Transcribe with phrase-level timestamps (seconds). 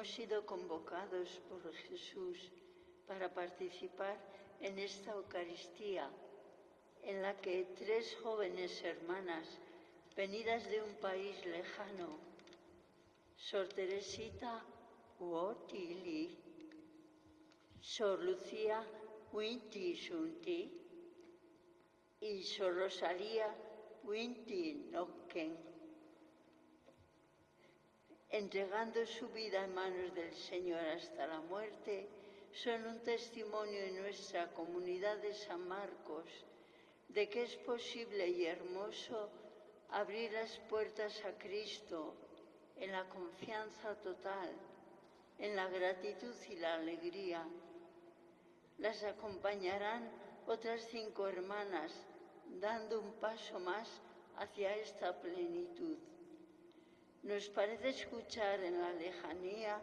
[0.00, 2.50] hemos sido convocados por Jesús
[3.06, 4.16] para participar
[4.62, 6.08] en esta Eucaristía
[7.02, 9.46] en la que tres jóvenes hermanas
[10.16, 12.16] venidas de un país lejano,
[13.36, 14.64] Sor Teresita
[15.18, 16.34] Uotili,
[17.82, 18.82] Sor Lucía
[19.34, 20.80] Winti Shunti
[22.22, 23.54] y Sor Rosalía
[24.04, 25.69] Winti Noken,
[28.30, 32.08] entregando su vida en manos del Señor hasta la muerte,
[32.52, 36.26] son un testimonio en nuestra comunidad de San Marcos
[37.08, 39.30] de que es posible y hermoso
[39.90, 42.14] abrir las puertas a Cristo
[42.76, 44.50] en la confianza total,
[45.38, 47.44] en la gratitud y la alegría.
[48.78, 50.08] Las acompañarán
[50.46, 51.92] otras cinco hermanas
[52.60, 53.88] dando un paso más
[54.36, 55.98] hacia esta plenitud.
[57.22, 59.80] Nos parece escuchar en la lejanía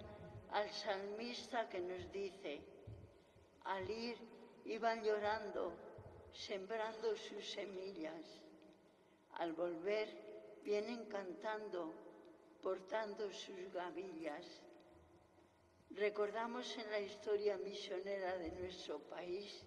[0.51, 2.61] al salmista que nos dice,
[3.63, 4.17] al ir
[4.65, 5.87] iban llorando
[6.37, 8.25] sembrando sus semillas.
[9.33, 10.07] Al volver
[10.63, 11.93] vienen cantando,
[12.61, 14.45] portando sus gavillas.
[15.91, 19.63] Recordamos en la historia misionera de nuestro país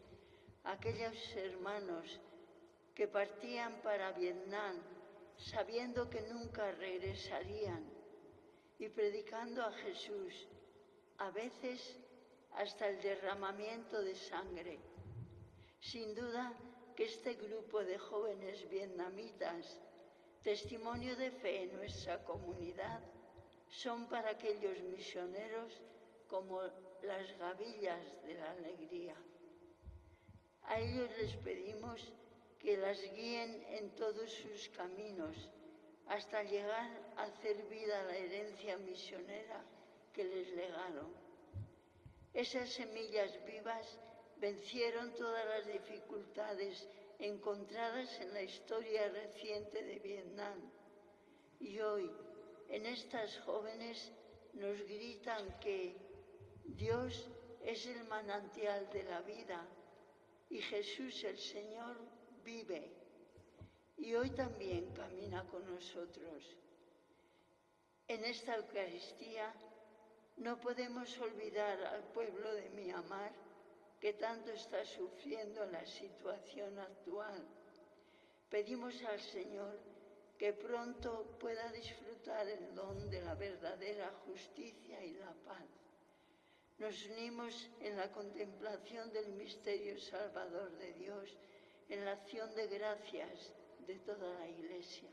[0.65, 2.21] aquellos hermanos
[2.95, 4.77] que partían para Vietnam
[5.41, 7.85] sabiendo que nunca regresarían
[8.79, 10.49] y predicando a Jesús,
[11.19, 11.97] a veces
[12.53, 14.79] hasta el derramamiento de sangre.
[15.81, 16.53] Sin duda
[16.95, 19.81] que este grupo de jóvenes vietnamitas,
[20.43, 23.01] testimonio de fe en nuestra comunidad,
[23.69, 25.81] son para aquellos misioneros
[26.29, 26.61] como
[27.03, 29.15] las gavillas de la alegría.
[30.65, 32.13] A ellos les pedimos
[32.61, 35.49] que las guíen en todos sus caminos
[36.07, 39.65] hasta llegar a hacer vida la herencia misionera
[40.13, 41.13] que les legaron.
[42.35, 43.99] Esas semillas vivas
[44.37, 46.89] vencieron todas las dificultades
[47.19, 50.59] encontradas en la historia reciente de Vietnam.
[51.59, 52.11] Y hoy,
[52.69, 54.13] en estas jóvenes,
[54.55, 55.97] nos gritan que
[56.65, 57.29] Dios
[57.63, 59.67] es el manantial de la vida
[60.49, 61.97] y Jesús el Señor
[62.51, 62.83] vive.
[63.99, 66.57] Y hoy también camina con nosotros.
[68.09, 69.55] En esta Eucaristía
[70.39, 73.33] no podemos olvidar al pueblo de Myanmar
[74.01, 77.41] que tanto está sufriendo la situación actual.
[78.49, 79.79] Pedimos al Señor
[80.39, 85.69] que pronto pueda disfrutar el don de la verdadera justicia y la paz.
[86.79, 91.37] Nos unimos en la contemplación del misterio salvador de Dios,
[91.91, 93.53] en la acción de gracias
[93.87, 95.11] de toda la Iglesia.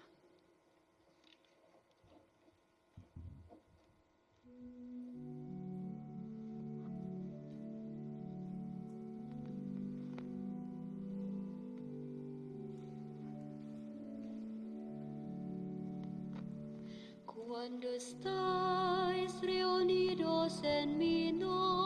[17.25, 21.76] Cuando estáis reunidos en mi nombre,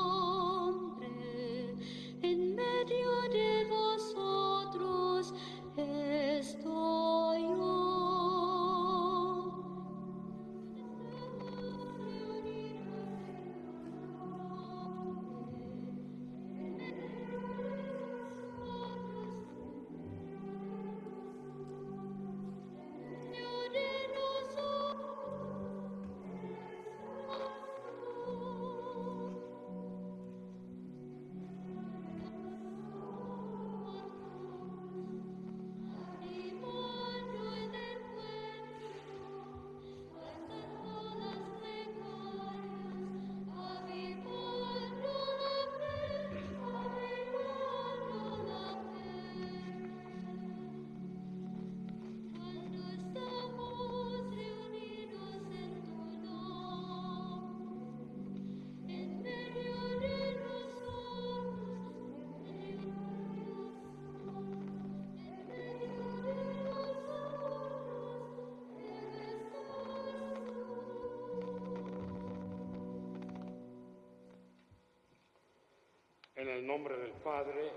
[76.66, 77.72] nombre del Padre,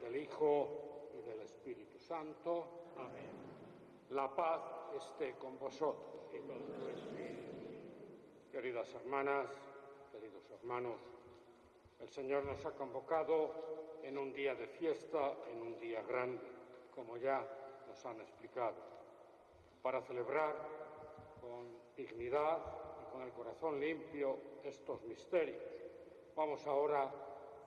[0.00, 2.92] del Hijo y del Espíritu Santo.
[2.96, 3.30] Amén.
[4.10, 4.62] La paz
[4.96, 6.14] esté con vosotros.
[8.50, 9.48] Queridas hermanas,
[10.12, 11.00] queridos hermanos,
[12.00, 16.46] el Señor nos ha convocado en un día de fiesta, en un día grande,
[16.94, 17.46] como ya
[17.86, 18.94] nos han explicado.
[19.82, 20.56] para celebrar
[21.42, 22.58] con dignidad
[23.02, 25.62] y con el corazón limpio estos misterios.
[26.34, 27.12] Vamos ahora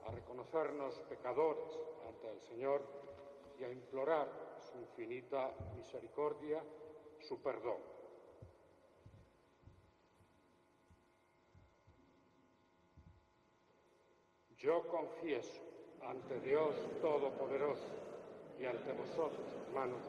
[0.06, 2.82] a reconocernos pecadores ante el Señor
[3.58, 4.28] y a implorar
[4.60, 6.62] su infinita misericordia,
[7.20, 7.78] su perdón.
[14.58, 15.62] Yo confieso
[16.02, 17.86] ante Dios Todopoderoso
[18.58, 20.02] y ante vosotros, hermanos,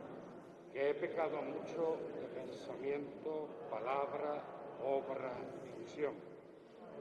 [0.73, 4.41] que he pecado mucho de pensamiento, palabra,
[4.83, 5.33] obra
[5.65, 6.15] y visión,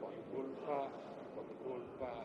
[0.01, 0.89] por culpa,
[1.35, 2.25] por culpa,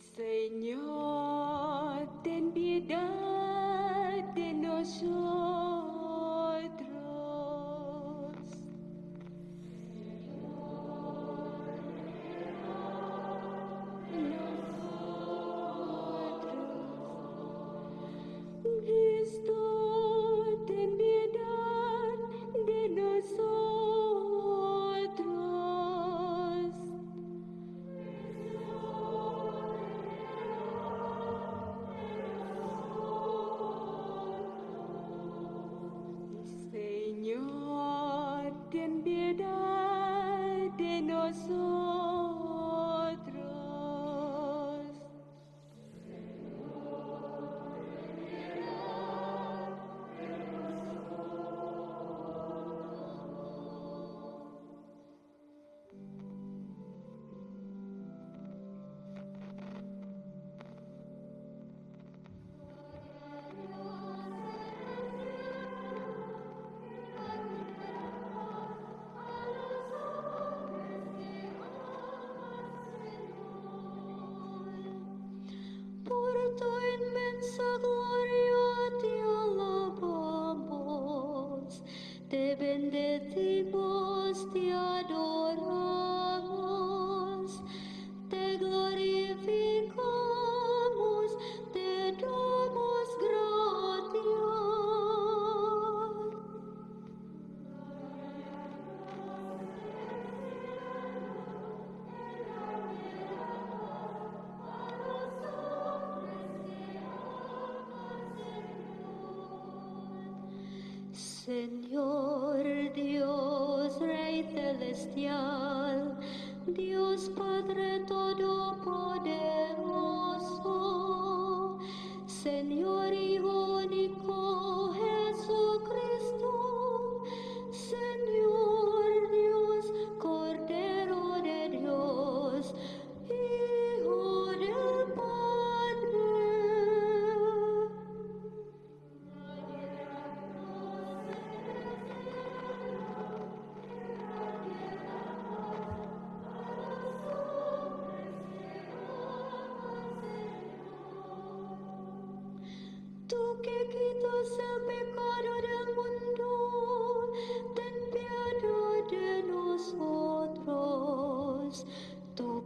[0.00, 5.69] Señor, ten piedad de nosotros.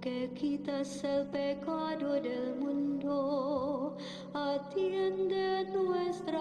[0.04, 3.96] Que quitas el pecado del mundo,
[4.34, 6.34] atiende nuestra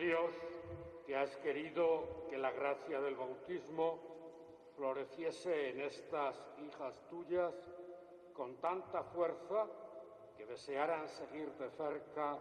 [0.00, 0.30] Dios,
[1.06, 3.98] que has querido que la gracia del bautismo
[4.74, 7.54] floreciese en estas hijas tuyas
[8.32, 9.66] con tanta fuerza
[10.38, 12.38] que desearan seguir de cerca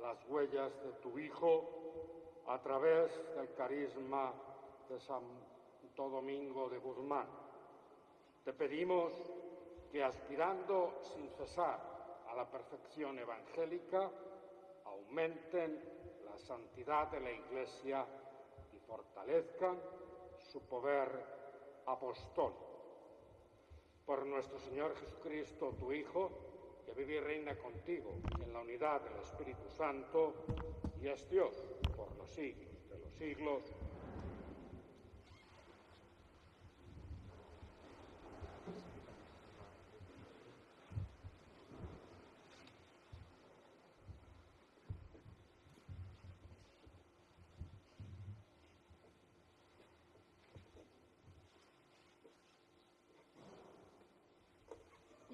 [0.00, 4.32] las huellas de tu Hijo a través del carisma
[4.88, 7.28] de Santo Domingo de Guzmán.
[8.44, 9.12] Te pedimos
[9.92, 11.78] que aspirando sin cesar
[12.28, 14.10] a la perfección evangélica,
[14.86, 15.95] aumenten
[16.38, 18.06] santidad de la Iglesia
[18.74, 19.78] y fortalezcan
[20.38, 21.08] su poder
[21.86, 22.64] apostólico.
[24.04, 26.30] Por nuestro Señor Jesucristo, tu Hijo,
[26.84, 30.34] que vive y reina contigo en la unidad del Espíritu Santo
[31.00, 31.54] y es Dios
[31.96, 33.75] por los siglos de los siglos.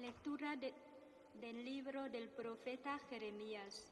[0.03, 0.73] Lectura de-
[1.35, 3.89] del libro del profeta Jeremías.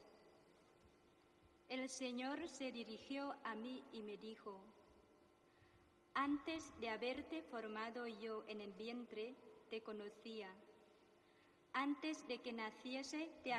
[1.70, 4.60] El Señor se dirigió a mí y me dijo,
[6.12, 9.34] antes de haberte formado yo en el vientre,
[9.70, 10.50] te conocía.
[11.72, 13.54] Antes de que naciese, te,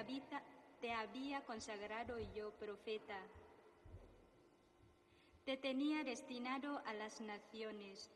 [0.80, 3.20] te había consagrado yo profeta.
[5.44, 8.12] Te tenía destinado a las naciones.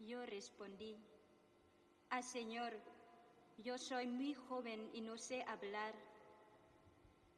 [0.00, 0.98] Yo respondí,
[2.14, 2.74] Ah, Señor,
[3.62, 5.94] yo soy muy joven y no sé hablar.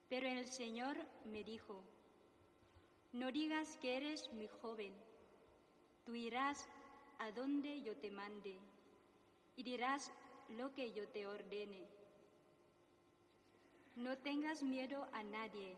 [0.09, 1.83] Pero el Señor me dijo,
[3.13, 4.93] no digas que eres muy joven,
[6.05, 6.69] tú irás
[7.19, 8.59] a donde yo te mande
[9.57, 10.11] y dirás
[10.49, 11.87] lo que yo te ordene.
[13.97, 15.77] No tengas miedo a nadie,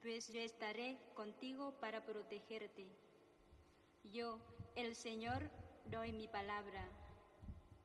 [0.00, 2.86] pues yo estaré contigo para protegerte.
[4.04, 4.38] Yo,
[4.76, 5.50] el Señor,
[5.86, 7.01] doy mi palabra.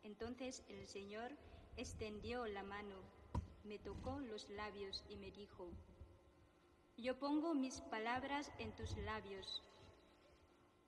[0.07, 1.31] Entonces el Señor
[1.75, 2.95] extendió la mano,
[3.65, 5.67] me tocó los labios y me dijo,
[6.95, 9.61] yo pongo mis palabras en tus labios.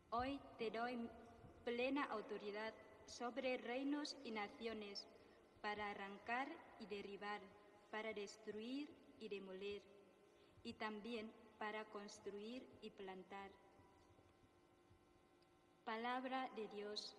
[0.10, 0.98] Hoy te doy
[1.66, 2.74] plena autoridad
[3.06, 5.06] sobre reinos y naciones
[5.60, 6.48] para arrancar
[6.80, 7.42] y derribar,
[7.92, 9.82] para destruir y demoler,
[10.64, 13.52] y también para construir y plantar.
[15.84, 17.18] Palabra de Dios.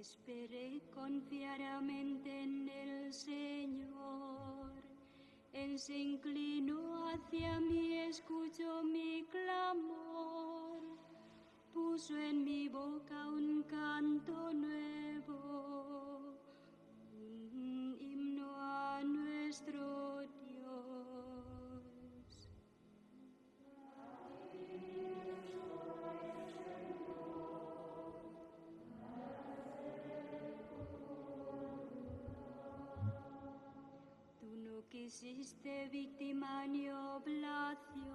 [0.00, 4.72] Esperé confiadamente en el Señor.
[5.52, 10.80] Él se inclinó hacia mí, escuchó mi clamor,
[11.74, 12.99] puso en mi boca
[35.20, 38.08] quisiste víctima ni oblación,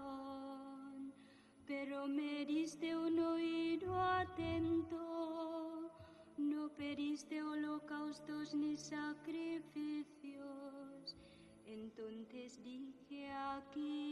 [1.68, 5.92] pero me diste un oído atento.
[6.38, 10.16] No pediste holocaustos ni sacrificios.
[11.68, 14.05] Entonces dije, aquí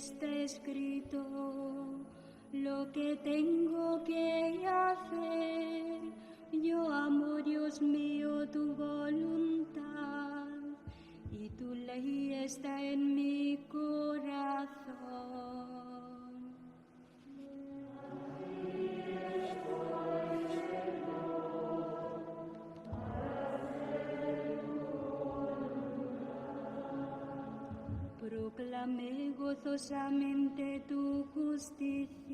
[0.00, 1.22] está escrito
[2.54, 5.19] lo que tengo que hacer.
[29.70, 32.29] Gozosamente tu justicia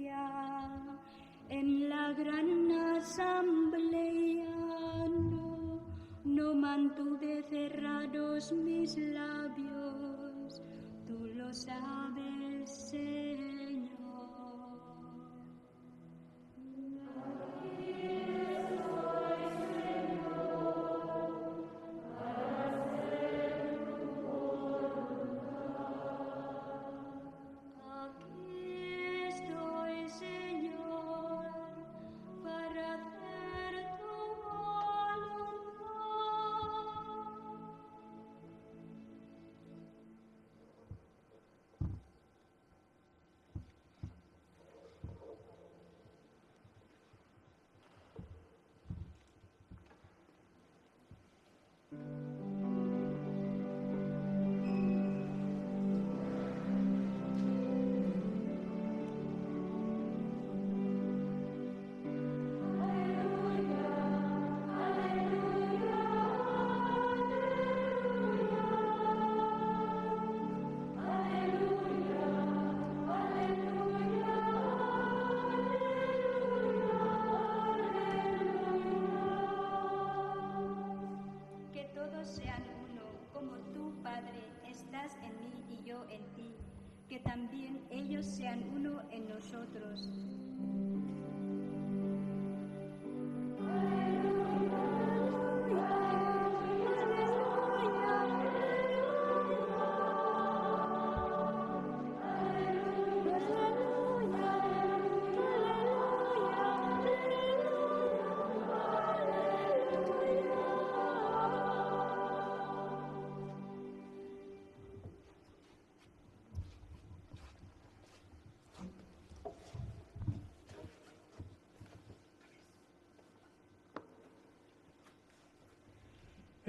[89.52, 90.25] uno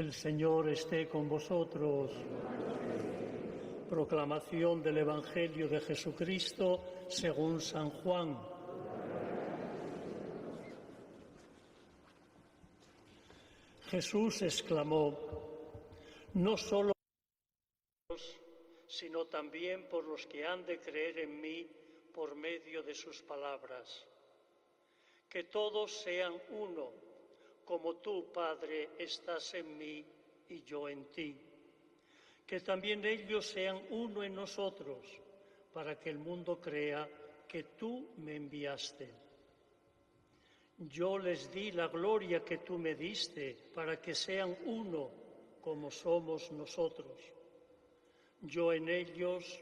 [0.08, 2.10] El Señor esté con vosotros.
[3.90, 8.40] Proclamación del Evangelio de Jesucristo según San Juan.
[13.90, 15.20] Jesús exclamó,
[16.36, 16.94] no solo
[18.08, 18.18] por
[18.88, 21.68] sino también por los que han de creer en mí
[22.14, 24.08] por medio de sus palabras.
[25.28, 27.07] Que todos sean uno
[27.68, 30.06] como tú, Padre, estás en mí
[30.48, 31.36] y yo en ti.
[32.46, 35.06] Que también ellos sean uno en nosotros,
[35.74, 37.08] para que el mundo crea
[37.46, 39.14] que tú me enviaste.
[40.78, 45.12] Yo les di la gloria que tú me diste, para que sean uno
[45.60, 47.20] como somos nosotros.
[48.44, 49.62] Yo en ellos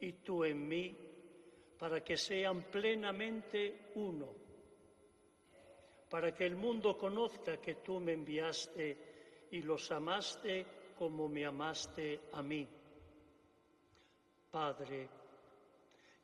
[0.00, 0.96] y tú en mí,
[1.78, 4.47] para que sean plenamente uno
[6.08, 10.66] para que el mundo conozca que tú me enviaste y los amaste
[10.98, 12.66] como me amaste a mí.
[14.50, 15.08] Padre,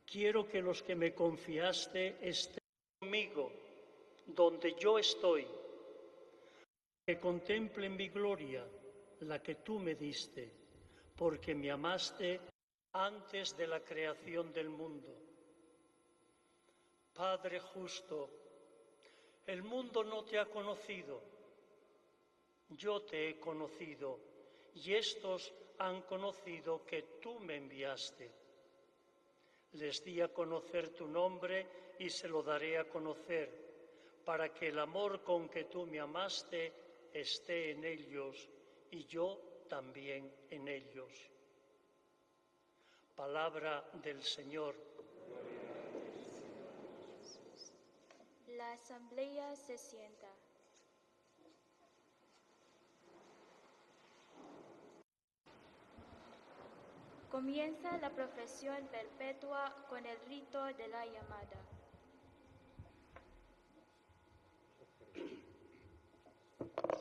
[0.05, 2.63] quiero que los que me confiaste estén
[2.99, 3.51] conmigo
[4.25, 5.45] donde yo estoy,
[7.05, 8.65] que contemplen mi gloria,
[9.21, 10.51] la que tú me diste,
[11.15, 12.39] porque me amaste
[12.93, 15.15] antes de la creación del mundo.
[17.13, 18.44] Padre justo,
[19.47, 21.21] el mundo no te ha conocido,
[22.69, 24.19] yo te he conocido
[24.73, 28.31] y estos han conocido que tú me enviaste.
[29.73, 33.65] Les di a conocer tu nombre y se lo daré a conocer,
[34.23, 36.73] para que el amor con que tú me amaste
[37.13, 38.49] esté en ellos
[38.91, 41.11] y yo también en ellos.
[43.15, 44.94] Palabra del Señor.
[48.57, 50.27] La asamblea se sienta.
[57.29, 61.59] Comienza la profesión perpetua con el rito de la llamada.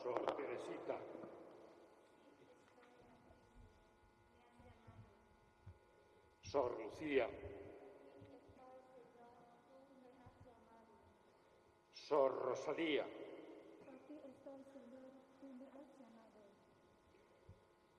[0.02, 0.98] Sor Teresita.
[6.42, 7.28] Sor Lucía.
[12.08, 13.06] Sor Rosalía.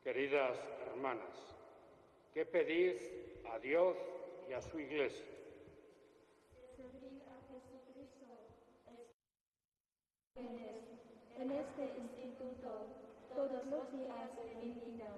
[0.04, 1.58] Queridas hermanas,
[2.32, 3.02] ¿qué pedís
[3.52, 3.98] a Dios
[4.48, 5.26] y a su iglesia?
[11.38, 12.88] en este instituto
[13.36, 15.10] todos los días de mi vida.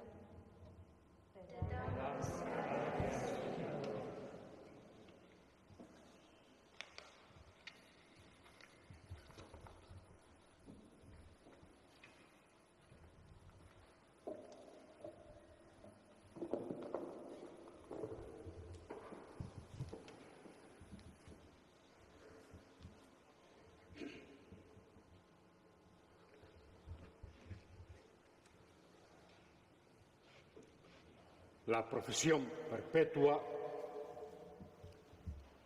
[31.67, 33.43] La profesión perpetua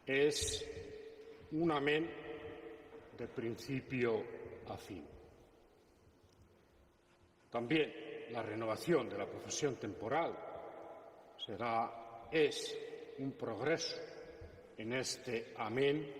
[0.03, 0.67] es
[1.51, 2.09] un amén
[3.15, 4.23] de principio
[4.67, 5.05] a fin.
[7.51, 7.93] También
[8.31, 10.35] la renovación de la profesión temporal
[11.45, 12.75] será, es
[13.19, 13.97] un progreso
[14.77, 16.11] en este amén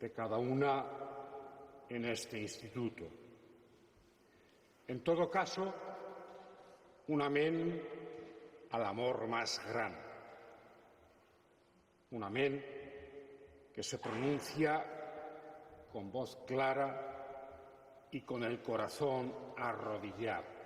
[0.00, 0.86] de cada una
[1.90, 3.04] en este instituto.
[4.86, 5.74] En todo caso,
[7.08, 7.97] un amén
[8.70, 9.98] al amor más grande.
[12.10, 12.64] Un amén
[13.72, 14.84] que se pronuncia
[15.92, 20.58] con voz clara y con el corazón arrodillado.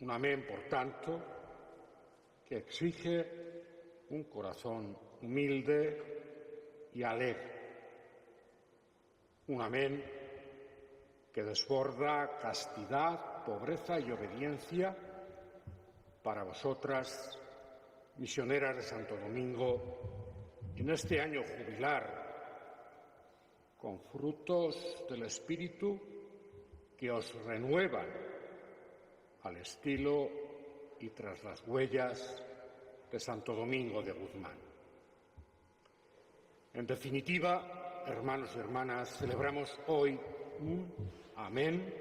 [0.00, 1.20] Un amén, por tanto,
[2.46, 7.60] que exige un corazón humilde y alegre.
[9.48, 10.04] Un amén
[11.32, 14.96] que desborda castidad, pobreza y obediencia
[16.22, 17.38] para vosotras,
[18.16, 22.20] misioneras de Santo Domingo, en este año jubilar,
[23.78, 25.98] con frutos del Espíritu
[26.96, 28.06] que os renuevan
[29.42, 30.28] al estilo
[31.00, 32.44] y tras las huellas
[33.10, 34.58] de Santo Domingo de Guzmán.
[36.74, 40.20] En definitiva, hermanos y hermanas, celebramos hoy
[40.60, 40.92] un
[41.36, 41.92] amén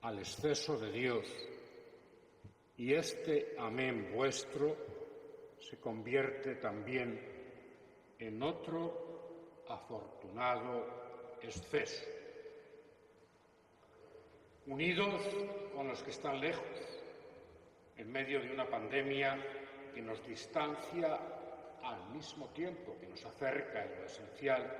[0.00, 1.26] al exceso de Dios
[2.76, 4.76] y este amén vuestro
[5.60, 7.20] se convierte también
[8.18, 12.14] en otro afortunado exceso
[14.66, 15.22] unidos
[15.74, 16.64] con los que están lejos,
[17.96, 19.36] en medio de una pandemia
[19.94, 21.18] que nos distancia
[21.82, 24.76] al mismo tiempo que nos acerca en lo esencial.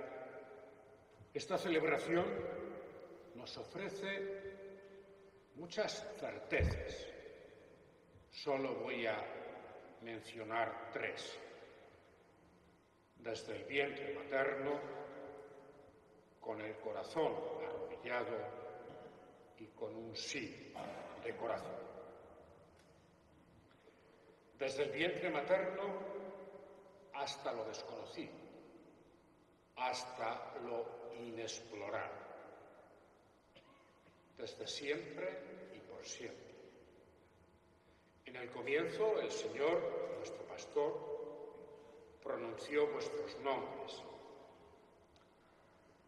[1.33, 2.25] Esta celebración
[3.35, 4.43] nos ofrece
[5.57, 7.14] muchas certezas.
[8.35, 9.17] Solo voy a
[10.03, 11.39] mencionar tres.
[13.17, 14.81] Desde el vientre materno,
[16.41, 17.33] con el corazón
[17.65, 18.37] arrodillado
[19.59, 20.75] y con un sí
[21.23, 21.79] de corazón.
[24.59, 25.85] Desde el vientre materno
[27.15, 28.35] hasta lo desconocido,
[29.77, 32.15] hasta lo inexplorado,
[34.37, 36.44] desde siempre y por siempre.
[38.27, 39.81] En el comienzo el Señor,
[40.19, 41.15] nuestro pastor,
[42.23, 44.03] pronunció vuestros nombres.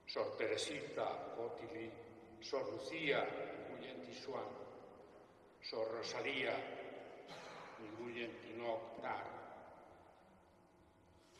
[0.07, 1.91] Sor Teresita Otili
[2.41, 3.27] Sor Lucía
[3.69, 4.45] Guyen Tisuan,
[5.61, 6.55] Sor Rosalía
[7.99, 9.25] Guyen Tinoctar.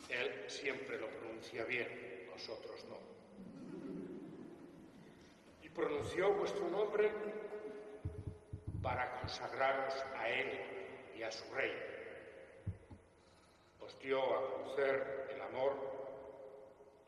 [0.09, 2.99] Él siempre lo pronuncia bien, nosotros no.
[5.63, 7.11] Y pronunció vuestro nombre
[8.87, 11.73] para consagraros a Él y a su rey.
[13.81, 15.73] Os dio a conocer el amor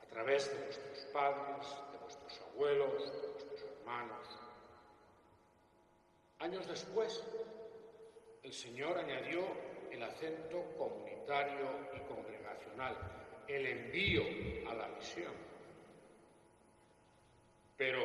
[0.02, 3.12] a través de vuestros padres, de vuestros abuelos,
[6.40, 7.24] Años después,
[8.44, 9.40] el Señor añadió
[9.90, 12.96] el acento comunitario y congregacional,
[13.48, 14.22] el envío
[14.70, 15.32] a la misión.
[17.76, 18.02] Pero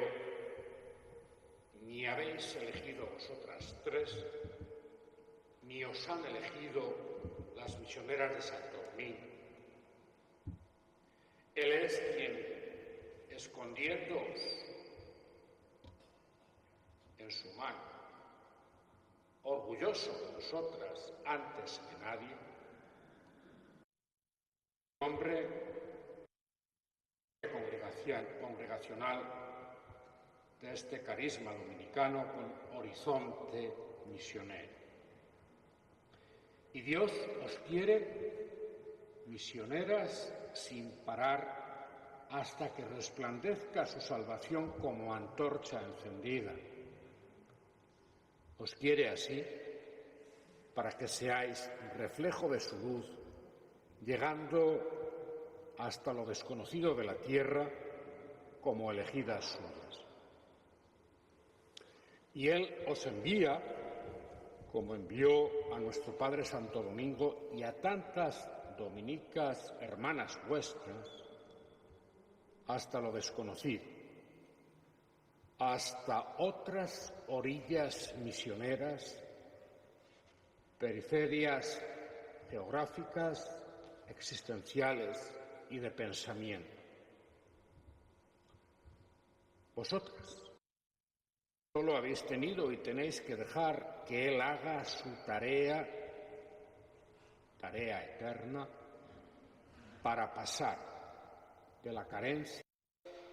[1.85, 4.09] ni habéis elegido vosotras tres,
[5.63, 6.81] ni os han elegido
[7.55, 9.27] las misioneras de Santo Domingo.
[11.55, 14.39] Él es quien, escondiéndoos
[17.17, 17.79] en su mano,
[19.43, 22.35] orgulloso de nosotras antes que nadie,
[25.01, 25.73] nombre
[28.41, 29.52] congregacional
[30.63, 33.71] de este carisma dominicano con horizonte
[34.07, 34.73] misionero.
[36.73, 37.11] Y Dios
[37.45, 46.53] os quiere misioneras sin parar hasta que resplandezca su salvación como antorcha encendida
[48.63, 49.43] os quiere así
[50.73, 53.05] para que seáis reflejo de su luz,
[54.05, 57.69] llegando hasta lo desconocido de la tierra
[58.61, 60.02] como elegidas suyas.
[62.33, 63.61] Y Él os envía,
[64.71, 71.07] como envió a nuestro Padre Santo Domingo y a tantas dominicas hermanas vuestras,
[72.67, 73.93] hasta lo desconocido
[75.59, 79.17] hasta otras orillas misioneras,
[80.77, 81.81] periferias
[82.49, 83.49] geográficas,
[84.09, 85.17] existenciales
[85.69, 86.75] y de pensamiento.
[89.75, 90.42] Vosotras,
[91.75, 95.83] Solo habéis tenido y tenéis que dejar que Él haga su tarea,
[97.59, 98.69] tarea eterna,
[100.03, 100.77] para pasar
[101.81, 102.61] de la carencia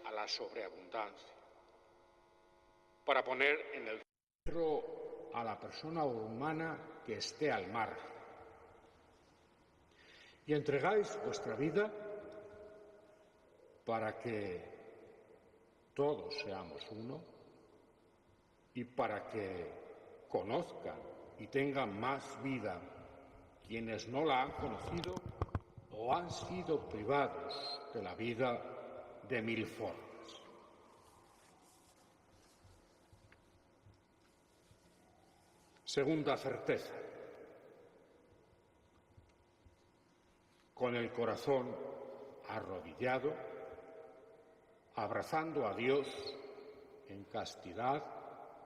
[0.07, 1.35] a la sobreabundancia,
[3.05, 4.03] para poner en el
[4.43, 8.11] centro a la persona humana que esté al margen.
[10.47, 11.93] Y entregáis vuestra vida
[13.85, 14.65] para que
[15.93, 17.30] todos seamos uno
[18.75, 19.71] y para que
[20.29, 20.99] conozcan
[21.39, 22.81] y tengan más vida
[23.67, 25.15] quienes no la han conocido
[25.93, 28.61] o han sido privados de la vida
[29.29, 30.11] de mil formas.
[35.85, 36.95] Segunda certeza.
[40.73, 41.75] Con el corazón
[42.49, 43.35] arrodillado,
[44.95, 46.07] abrazando a Dios
[47.09, 48.20] en castidad,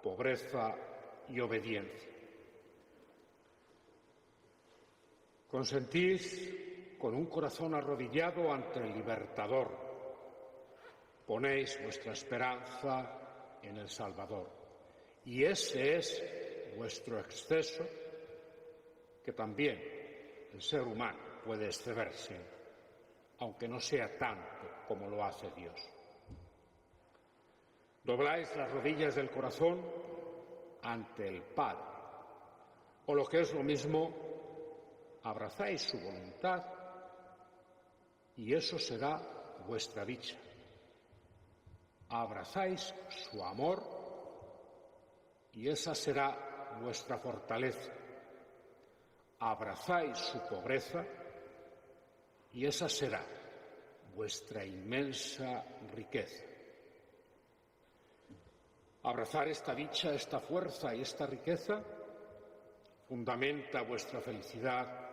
[0.04, 0.76] pobreza
[1.30, 2.12] y obediencia.
[5.48, 9.70] Consentís con un corazón arrodillado ante el libertador.
[11.26, 14.50] Ponéis vuestra esperanza en el Salvador.
[15.24, 17.86] Y ese es vuestro exceso,
[19.24, 19.80] que también
[20.52, 22.36] el ser humano puede excederse,
[23.38, 25.80] aunque no sea tanto como lo hace Dios.
[28.04, 29.80] Dobláis las rodillas del corazón
[30.82, 31.86] ante el Padre,
[33.06, 34.14] o lo que es lo mismo,
[35.22, 36.62] abrazáis su voluntad
[38.36, 39.18] y eso será
[39.66, 40.36] vuestra dicha.
[42.10, 43.82] Abrazáis su amor
[45.52, 47.90] y esa será vuestra fortaleza.
[49.38, 51.06] Abrazáis su pobreza
[52.52, 53.24] y esa será
[54.14, 55.64] vuestra inmensa
[55.94, 56.53] riqueza.
[59.04, 61.82] Abrazar esta dicha, esta fuerza y esta riqueza
[63.06, 65.10] fundamenta vuestra felicidad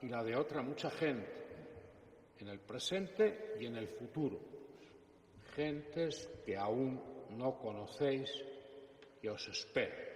[0.00, 1.46] y la de otra mucha gente
[2.38, 4.40] en el presente y en el futuro.
[5.54, 6.98] Gentes que aún
[7.30, 8.30] no conocéis
[9.20, 10.06] y os esperan.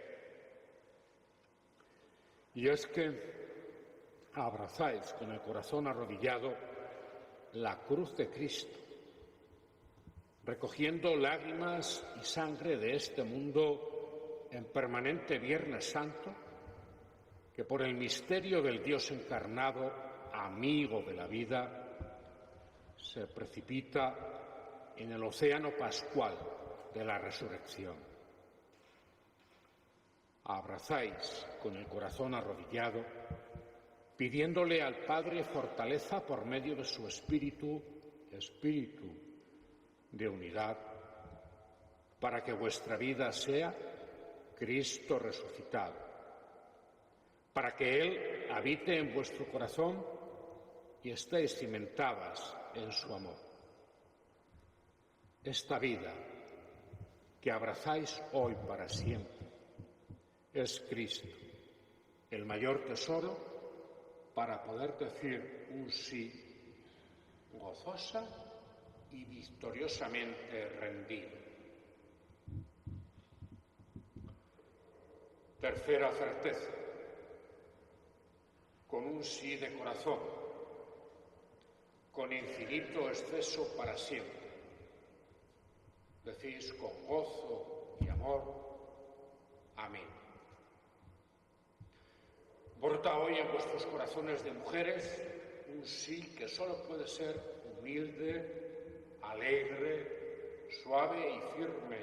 [2.54, 6.54] Y es que abrazáis con el corazón arrodillado
[7.52, 8.79] la cruz de Cristo
[10.50, 16.34] recogiendo lágrimas y sangre de este mundo en permanente Viernes Santo,
[17.54, 19.92] que por el misterio del Dios encarnado,
[20.32, 21.86] amigo de la vida,
[22.96, 26.36] se precipita en el océano pascual
[26.92, 27.94] de la resurrección.
[30.46, 33.04] Abrazáis con el corazón arrodillado,
[34.16, 37.80] pidiéndole al Padre fortaleza por medio de su Espíritu,
[38.32, 39.29] Espíritu
[40.12, 40.76] de unidad,
[42.18, 43.74] para que vuestra vida sea
[44.56, 45.94] Cristo resucitado,
[47.52, 50.04] para que Él habite en vuestro corazón
[51.02, 53.36] y estéis cimentadas en su amor.
[55.42, 56.12] Esta vida
[57.40, 59.46] que abrazáis hoy para siempre
[60.52, 61.28] es Cristo,
[62.30, 63.50] el mayor tesoro
[64.34, 66.30] para poder decir un sí
[67.52, 68.49] gozosa
[69.12, 71.30] y victoriosamente rendido.
[75.60, 76.70] Tercera certeza,
[78.86, 80.18] con un sí de corazón,
[82.12, 84.40] con infinito exceso para siempre.
[86.24, 88.42] Decís con gozo y amor,
[89.76, 90.08] amén.
[92.80, 95.22] Brota hoy en vuestros corazones de mujeres
[95.74, 98.69] un sí que solo puede ser humilde,
[99.22, 101.98] alegre, suave y firme,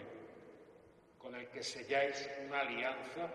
[1.17, 3.29] con el que selláis una alianza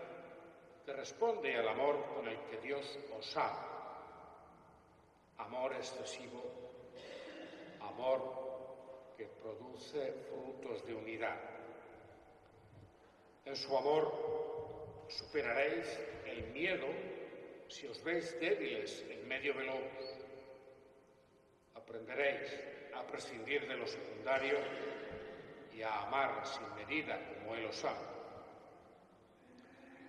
[0.85, 3.69] que responde al amor con el que Dios os ama.
[5.37, 6.43] Amor excesivo,
[7.81, 11.39] amor que produce frutos de unidad.
[13.45, 16.87] En su amor superaréis el miedo
[17.67, 20.05] si os veis débiles en medio de lobos.
[21.75, 22.49] Aprenderéis
[22.95, 24.57] a prescindir de lo secundario
[25.73, 28.13] y a amar sin medida como Él os ama.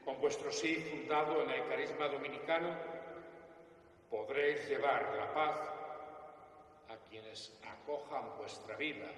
[0.04, 2.76] Con vuestro sí fundado en el carisma dominicano,
[4.10, 5.56] podréis llevar la paz
[6.88, 9.10] a quienes acojan vuestra vida,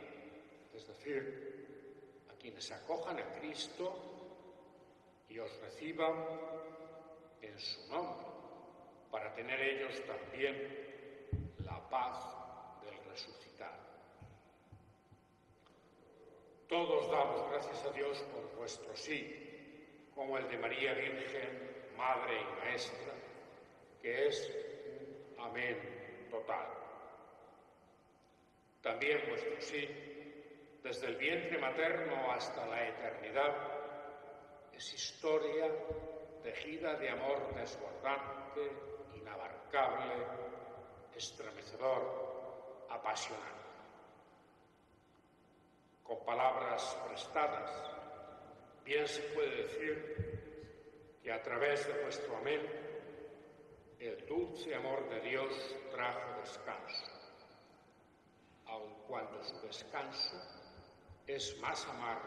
[0.74, 4.16] es decir, a quienes acojan a Cristo
[5.28, 6.14] y os reciban
[7.42, 8.26] en su nombre,
[9.10, 10.86] para tener ellos también
[11.64, 12.24] la paz
[12.84, 13.86] del resucitado.
[16.68, 22.64] Todos damos gracias a Dios por vuestro sí, como el de María Virgen, Madre y
[22.64, 23.12] Maestra,
[24.02, 24.52] que es
[25.36, 26.66] un amén total.
[28.82, 29.88] También vuestro sí,
[30.82, 33.54] desde el vientre materno hasta la eternidad,
[34.72, 35.70] es historia
[36.42, 38.72] tejida de amor desbordante,
[39.14, 40.14] inabarcable,
[41.14, 43.65] estremecedor, apasionante.
[46.06, 47.70] Con palabras prestadas,
[48.84, 52.60] bien se puede decir que a través de vuestro amén,
[53.98, 57.06] el dulce amor de Dios trajo descanso,
[58.66, 60.36] aun cuando su descanso
[61.26, 62.20] es más amar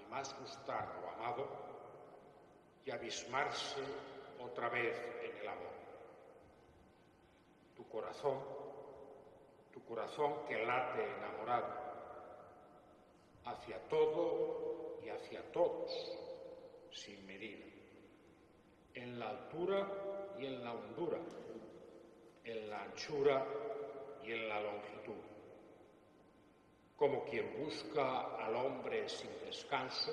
[0.00, 1.46] y más gustar lo amado
[2.84, 3.80] y abismarse
[4.40, 5.72] otra vez en el amor.
[7.76, 8.40] Tu corazón,
[9.72, 11.81] tu corazón que late enamorado,
[13.44, 15.90] hacia todo y hacia todos,
[16.90, 17.64] sin medida,
[18.94, 21.18] en la altura y en la hondura,
[22.44, 23.46] en la anchura
[24.24, 25.22] y en la longitud,
[26.96, 30.12] como quien busca al hombre sin descanso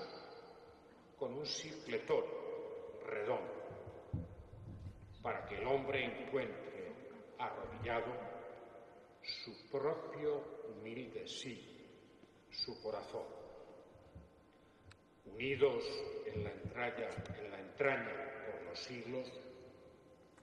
[1.17, 1.45] con un
[2.07, 3.53] toro redondo,
[5.21, 6.93] para que el hombre encuentre
[7.37, 8.11] arrodillado
[9.21, 11.78] su propio humilde sí
[12.65, 13.25] su corazón.
[15.25, 15.83] Unidos
[16.25, 19.31] en la entraña, en la entraña por los siglos,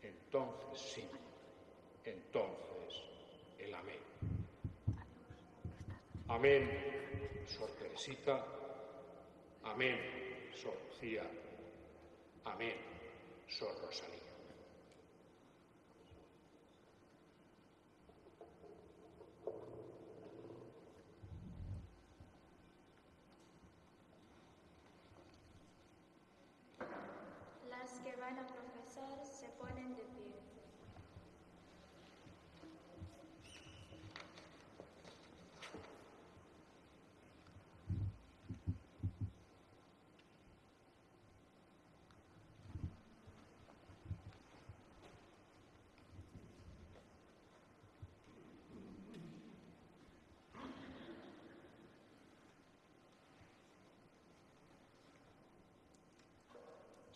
[0.03, 1.09] entonces sí,
[2.05, 3.03] entonces
[3.59, 4.01] el amén.
[6.29, 8.45] Amén, Sor Teresita.
[9.65, 11.23] Amén, Sor Lucía.
[12.45, 12.77] Amén,
[13.49, 14.26] Sor Rosalía.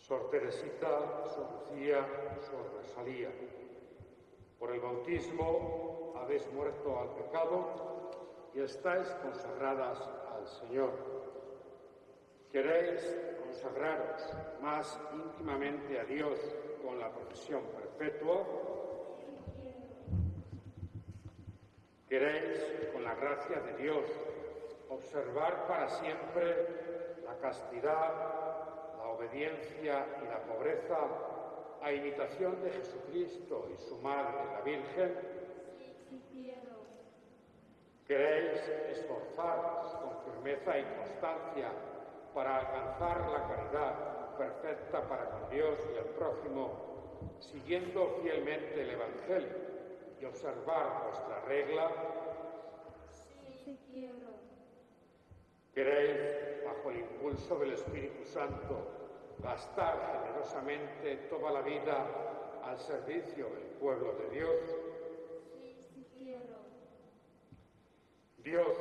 [0.01, 2.05] Sor Teresita, Sor Lucía,
[2.49, 3.29] Sor Rosalía.
[4.59, 8.11] Por el bautismo habéis muerto al pecado
[8.53, 9.99] y estáis consagradas
[10.35, 10.91] al Señor.
[12.51, 13.01] ¿Queréis
[13.43, 14.21] consagraros
[14.61, 16.39] más íntimamente a Dios
[16.83, 18.43] con la profesión perpetua?
[22.09, 24.05] ¿Queréis, con la gracia de Dios,
[24.89, 26.67] observar para siempre
[27.23, 28.40] la castidad
[29.21, 30.97] obediencia y la pobreza
[31.81, 35.15] a imitación de Jesucristo y su Madre, la Virgen?
[38.07, 41.71] ¿Queréis esforzaros con firmeza y constancia
[42.33, 49.55] para alcanzar la caridad perfecta para con Dios y el prójimo, siguiendo fielmente el Evangelio
[50.19, 51.91] y observar vuestra regla?
[53.09, 53.79] Sí.
[55.73, 59.00] ¿Queréis, bajo el impulso del Espíritu Santo,
[59.41, 62.05] gastar generosamente toda la vida
[62.63, 64.59] al servicio del pueblo de Dios.
[68.37, 68.77] Dios,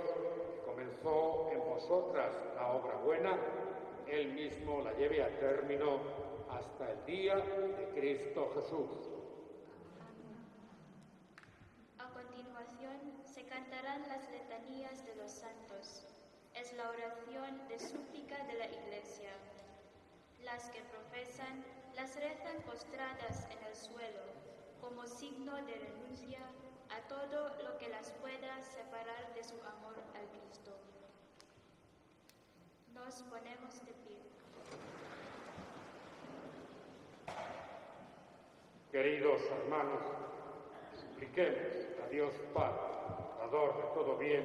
[0.54, 3.38] que comenzó en vosotras la obra buena,
[4.06, 6.00] Él mismo la lleve a término
[6.50, 9.10] hasta el día de Cristo Jesús.
[11.98, 16.06] A continuación se cantarán las letanías de los santos.
[16.54, 19.30] Es la oración de súplica de la Iglesia.
[20.44, 21.64] Las que profesan
[21.94, 24.22] las rezan postradas en el suelo,
[24.80, 26.38] como signo de renuncia
[26.88, 30.72] a todo lo que las pueda separar de su amor al Cristo.
[32.94, 34.16] Nos ponemos de pie.
[38.90, 40.02] Queridos hermanos,
[40.98, 41.74] supliquemos
[42.04, 42.80] a Dios Padre,
[43.38, 44.44] dador de todo bien,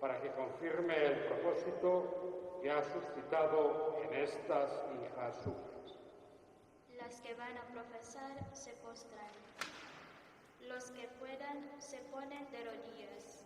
[0.00, 4.68] para que confirme el propósito que ha suscitado en estas
[5.00, 6.00] hijas suyas.
[6.96, 9.30] Las que van a profesar se postran.
[10.62, 13.45] Los que puedan se ponen de rodillas.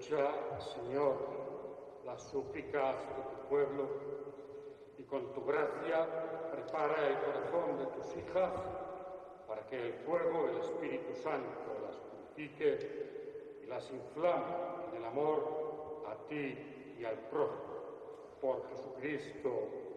[0.00, 1.16] Señor,
[2.04, 3.88] las súplicas de tu pueblo
[4.98, 6.06] y con tu gracia
[6.50, 8.52] prepara el corazón de tus hijas
[9.48, 14.44] para que el fuego del Espíritu Santo las purifique y las inflame
[14.90, 17.76] en el amor a ti y al prójimo.
[18.40, 19.50] Por Jesucristo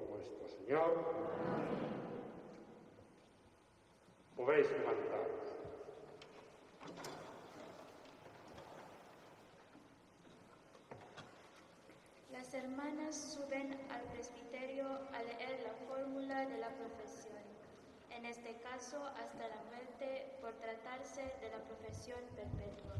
[0.09, 0.93] nuestro Señor.
[4.35, 4.67] Podéis.
[12.49, 17.43] Las hermanas suben al presbiterio a leer la fórmula de la profesión,
[18.09, 22.95] en este caso hasta la muerte por tratarse de la profesión perpetua.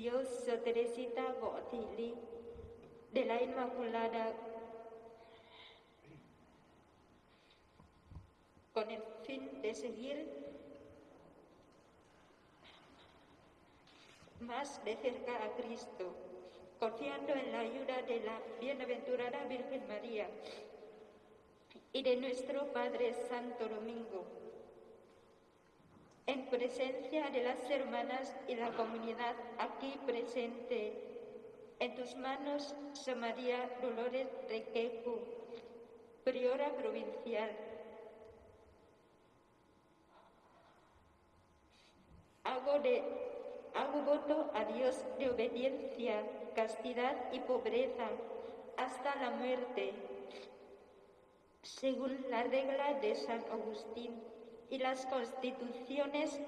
[0.00, 2.14] Yo soy Teresita Botili,
[3.12, 4.32] de la Inmaculada,
[8.72, 10.26] con el fin de seguir
[14.40, 16.14] más de cerca a Cristo,
[16.78, 20.30] confiando en la ayuda de la bienaventurada Virgen María
[21.92, 24.39] y de nuestro Padre Santo Domingo
[26.30, 30.92] en presencia de las hermanas y la comunidad aquí presente.
[31.80, 32.72] En tus manos,
[33.16, 35.18] María Dolores Requejo,
[36.22, 37.50] priora provincial.
[42.44, 42.74] Hago,
[43.74, 46.22] hago voto a Dios de obediencia,
[46.54, 48.06] castidad y pobreza
[48.76, 49.94] hasta la muerte,
[51.62, 54.39] según la regla de San Agustín
[54.70, 56.38] y las constituciones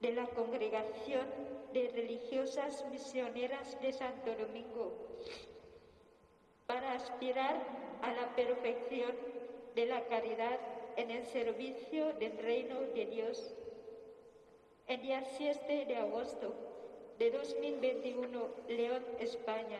[0.00, 1.26] de la Congregación
[1.72, 4.92] de Religiosas Misioneras de Santo Domingo
[6.66, 7.56] para aspirar
[8.02, 9.12] a la perfección
[9.74, 10.58] de la caridad
[10.96, 13.54] en el servicio del reino de Dios.
[14.86, 16.54] El día 7 de agosto
[17.18, 19.78] de 2021, León, España.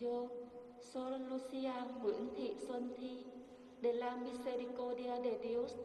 [0.00, 0.28] Yo,
[0.80, 3.26] Sor Lucía Nguyễn Thị
[3.80, 5.76] de la Misericordia de Dios,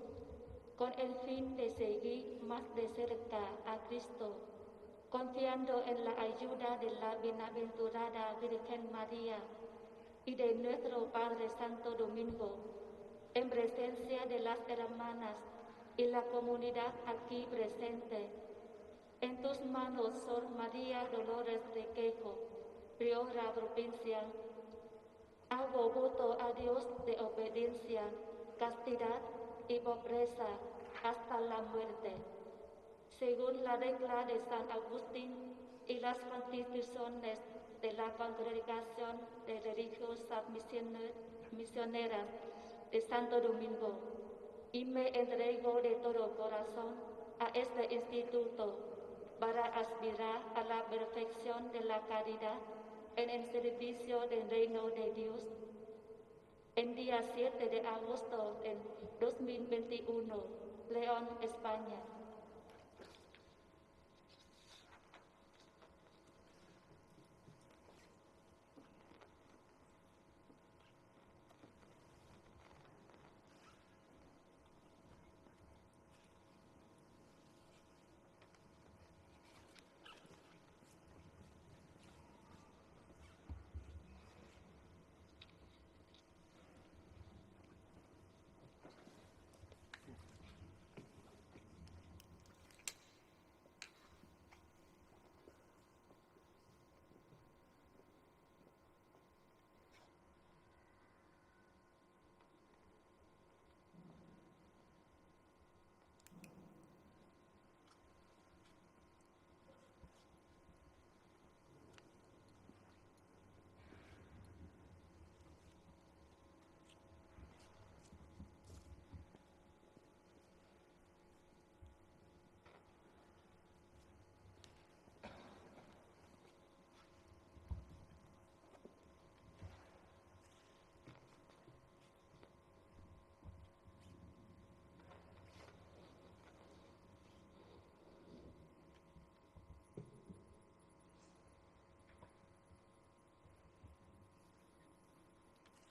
[0.78, 4.34] con el fin de seguir más de cerca a Cristo,
[5.10, 9.38] confiando en la ayuda de la bienaventurada Virgen María
[10.26, 12.56] y de nuestro Padre Santo Domingo,
[13.36, 15.36] en presencia de las hermanas
[15.98, 18.30] y la comunidad aquí presente.
[19.22, 21.86] En tus manos, Sor María Dolores de
[23.00, 24.26] Priora provincial,
[25.50, 28.02] hago voto a Dios de obediencia,
[28.58, 29.22] castidad
[29.70, 30.48] y pobreza
[31.02, 32.12] hasta la muerte,
[33.18, 35.34] según la regla de San Agustín
[35.88, 37.40] y las constituciones
[37.82, 40.44] de la Congregación de Religiosas
[41.54, 42.28] Misioneras
[42.92, 43.94] de Santo Domingo,
[44.74, 46.96] y me entrego de todo corazón
[47.40, 48.76] a este instituto
[49.40, 52.60] para aspirar a la perfección de la caridad
[53.16, 55.42] en el servicio del reino de Dios.
[56.76, 58.78] En día 7 de agosto del
[59.20, 60.34] 2021,
[60.92, 62.00] León, España.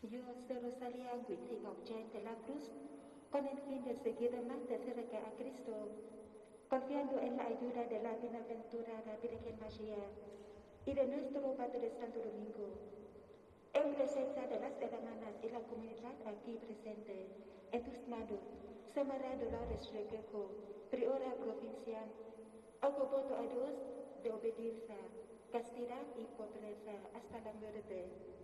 [0.02, 1.10] Yo soy Rosalía
[1.84, 2.70] Trang de la Cruz,
[3.32, 5.74] con el fin de seguir más de cerca a Cristo,
[6.70, 9.98] confiando en la ayuda de la bienaventurada Virgen María
[10.86, 12.78] y de nuestro Padre Santo Domingo,
[13.74, 17.26] en presencia de las hermanas y la comunidad aquí presente,
[17.72, 18.38] en tus manos,
[18.94, 20.52] Samara Dolores Requejo,
[20.90, 22.08] priora provincial,
[22.82, 23.74] hago voto a Dios
[24.22, 24.96] de obediencia,
[25.50, 28.37] castidad y pobreza hasta la muerte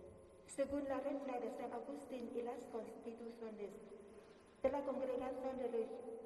[0.47, 3.71] según la regla de San Agustín y las constituciones
[4.61, 5.59] de la Congregación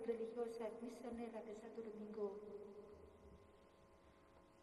[0.05, 2.31] Religiosa Misionera de Santo Domingo.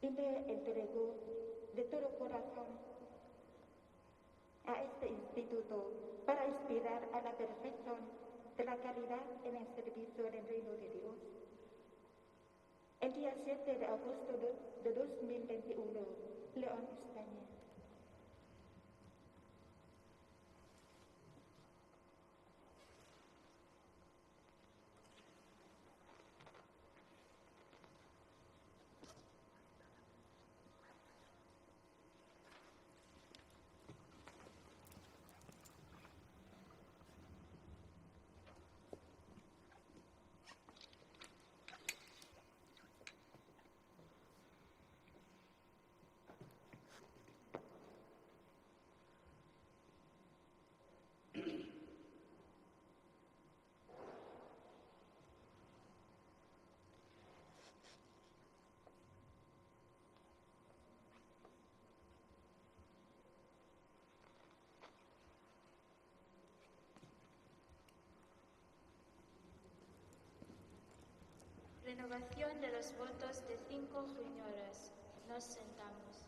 [0.02, 1.14] Y me entregó
[1.74, 2.66] de todo corazón
[4.66, 5.92] a este instituto
[6.24, 7.98] para inspirar a la perfección
[8.56, 11.14] de la calidad en el servicio del reino de Dios.
[13.00, 14.32] El día 7 de agosto
[14.82, 15.84] de 2021,
[16.56, 17.55] León, España.
[71.86, 74.90] Renovación de los votos de cinco señoras.
[75.28, 76.26] Nos sentamos.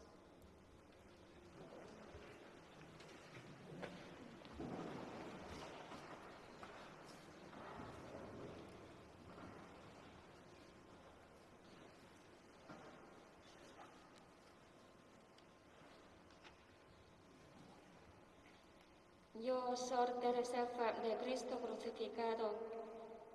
[19.34, 20.66] Yo, Sor Teresa
[21.02, 22.77] de Cristo crucificado,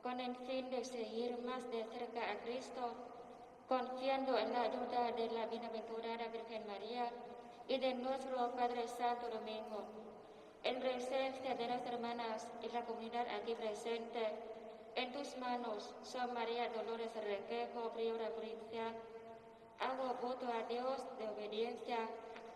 [0.04, 2.93] con el fin de seguir más de cerca a Cristo,
[3.70, 7.10] confiando en la ayuda de la bienaventurada Virgen María
[7.70, 9.86] y de nuestro Padre Santo Domingo,
[10.64, 14.28] en presencia de las hermanas y la comunidad aquí presente,
[14.95, 18.93] en tus manos, San María Dolores Requejo, priora provincial,
[19.80, 21.97] hago voto a Dios de obediencia,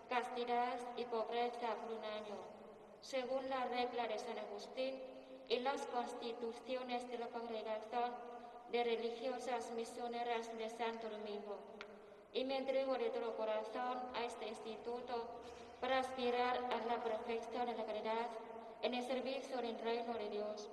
[0.09, 2.35] castidad y pobreza por un año,
[2.99, 5.16] según la regla de San Agustín
[5.49, 8.11] y las constituciones de la Congregación
[8.71, 11.57] de Religiosas Misioneras de Santo Domingo.
[12.33, 15.25] Y me entrego de todo corazón a este instituto
[15.79, 18.27] para aspirar a la perfección de la caridad
[18.81, 20.69] en el servicio del reino de Dios.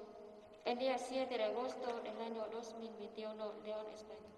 [0.64, 4.33] El día 7 de agosto del año 2021, León, España.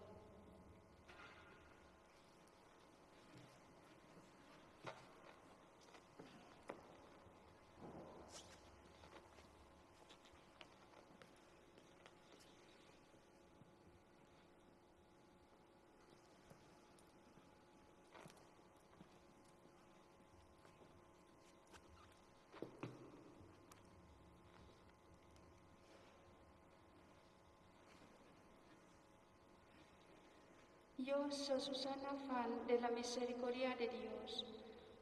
[31.06, 34.44] Yo soy Susana Fan de la Misericordia de Dios,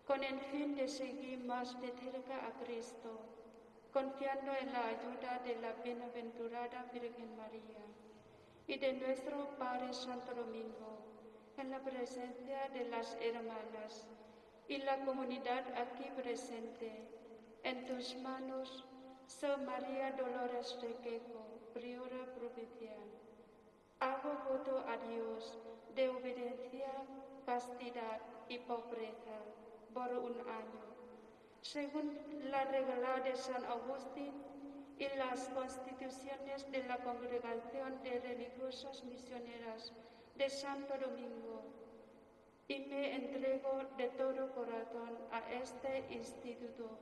[0.07, 3.11] con el fin de seguir más de cerca a Cristo,
[3.91, 7.87] confiando en la ayuda de la bienaventurada Virgen María
[8.67, 10.99] y de nuestro Padre Santo Domingo,
[11.57, 14.07] en la presencia de las hermanas
[14.69, 17.09] y la comunidad aquí presente.
[17.63, 18.85] En tus manos,
[19.27, 23.09] San María Dolores Requejo, priora provincial.
[24.01, 25.59] Hago voto a Dios
[25.95, 26.91] de obediencia,
[27.47, 29.39] castidad y pobreza
[29.93, 30.85] por un año,
[31.61, 32.19] según
[32.51, 34.33] la regla de San Agustín
[34.99, 39.93] y las constituciones de la Congregación de Religiosas Misioneras
[40.37, 41.63] de Santo Domingo,
[42.67, 46.99] y me entrego de todo corazón a este instituto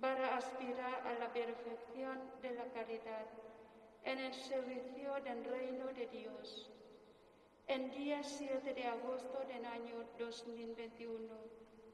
[0.00, 3.26] para aspirar a la perfección de la caridad
[4.04, 6.70] en el servicio del reino de Dios.
[7.68, 11.34] En día 7 de agosto del año 2021,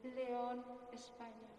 [0.05, 1.54] León, España.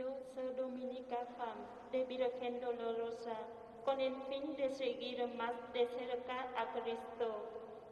[0.00, 1.58] Yo soy Dominica Fam,
[1.92, 3.36] de Virgen Dolorosa,
[3.84, 7.28] con el fin de seguir más de cerca a Cristo,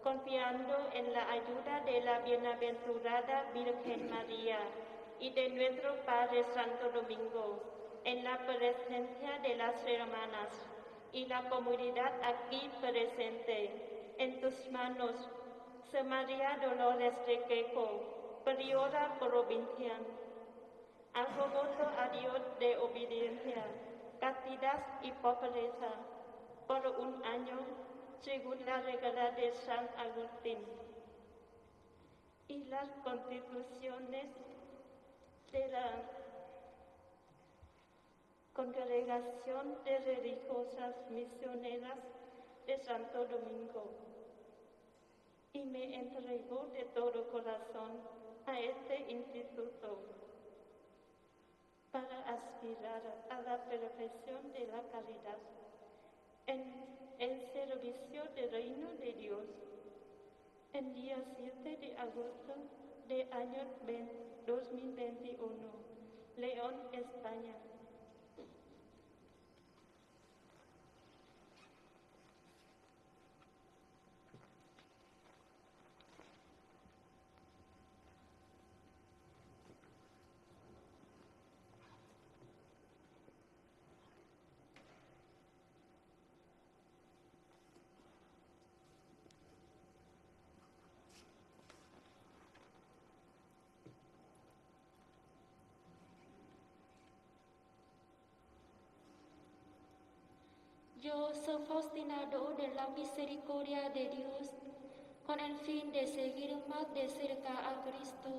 [0.03, 4.59] confiando en la ayuda de la bienaventurada Virgen María
[5.21, 7.61] y de nuestro Padre Santo Domingo,
[8.05, 10.49] en la presencia de las hermanas
[11.13, 14.15] y la comunidad aquí presente.
[14.17, 15.29] En tus manos,
[15.93, 20.01] San María Dolores de Queco, priora provincial
[21.15, 23.65] voto a Dios de obediencia,
[24.21, 25.91] castidad y pobreza
[26.67, 27.59] por un año,
[28.21, 30.59] según la regla de San Agustín.
[32.49, 34.27] Y las constituciones
[35.53, 36.03] de la
[38.55, 41.99] Congregación de Religiosas Misioneras
[42.67, 43.91] de Santo Domingo.
[45.53, 48.01] Y me entrego de todo corazón
[48.47, 50.18] a este instituto
[51.93, 55.39] para aspirar a la perfección de la caridad
[56.47, 56.63] en
[57.19, 59.47] el servicio del reino de Dios.
[60.73, 62.55] El día 7 de agosto
[63.09, 63.63] del año
[64.47, 65.49] 2021,
[66.37, 67.68] León, España.
[101.01, 104.51] Yo soy fascinado de la misericordia de Dios
[105.25, 108.31] con el fin de seguir más de cerca a Cristo,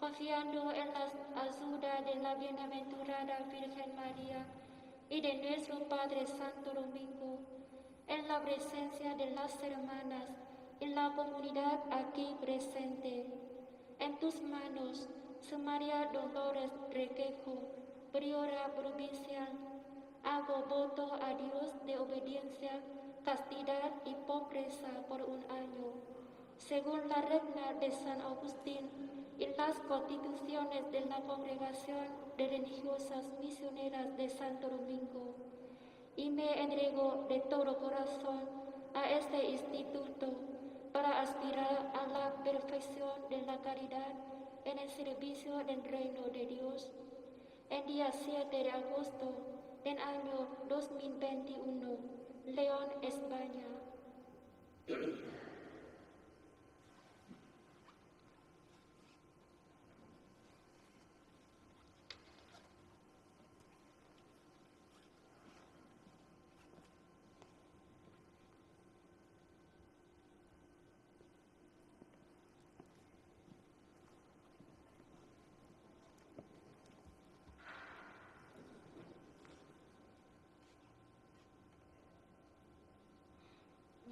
[0.00, 1.04] confiando en la
[1.42, 4.44] ayuda de la bienaventurada Virgen María
[5.08, 7.38] y de nuestro Padre Santo Domingo,
[8.08, 10.28] en la presencia de las hermanas
[10.80, 13.26] y la comunidad aquí presente.
[14.00, 15.06] En tus manos,
[15.62, 17.54] María Dolores Requejo,
[18.12, 19.73] priora provincial,
[20.24, 22.70] hago voto a Dios de obediencia,
[23.24, 25.92] castidad y pobreza por un año,
[26.56, 28.88] según la regla de San Agustín
[29.38, 32.06] y las constituciones de la Congregación
[32.36, 35.34] de Religiosas Misioneras de Santo Domingo,
[36.16, 38.48] y me entrego de todo corazón
[38.94, 40.26] a este instituto
[40.92, 44.14] para aspirar a la perfección de la caridad
[44.64, 46.88] en el servicio del reino de Dios.
[47.68, 49.53] El día 7 de agosto
[49.84, 51.98] del año 2021,
[52.46, 53.66] León, España.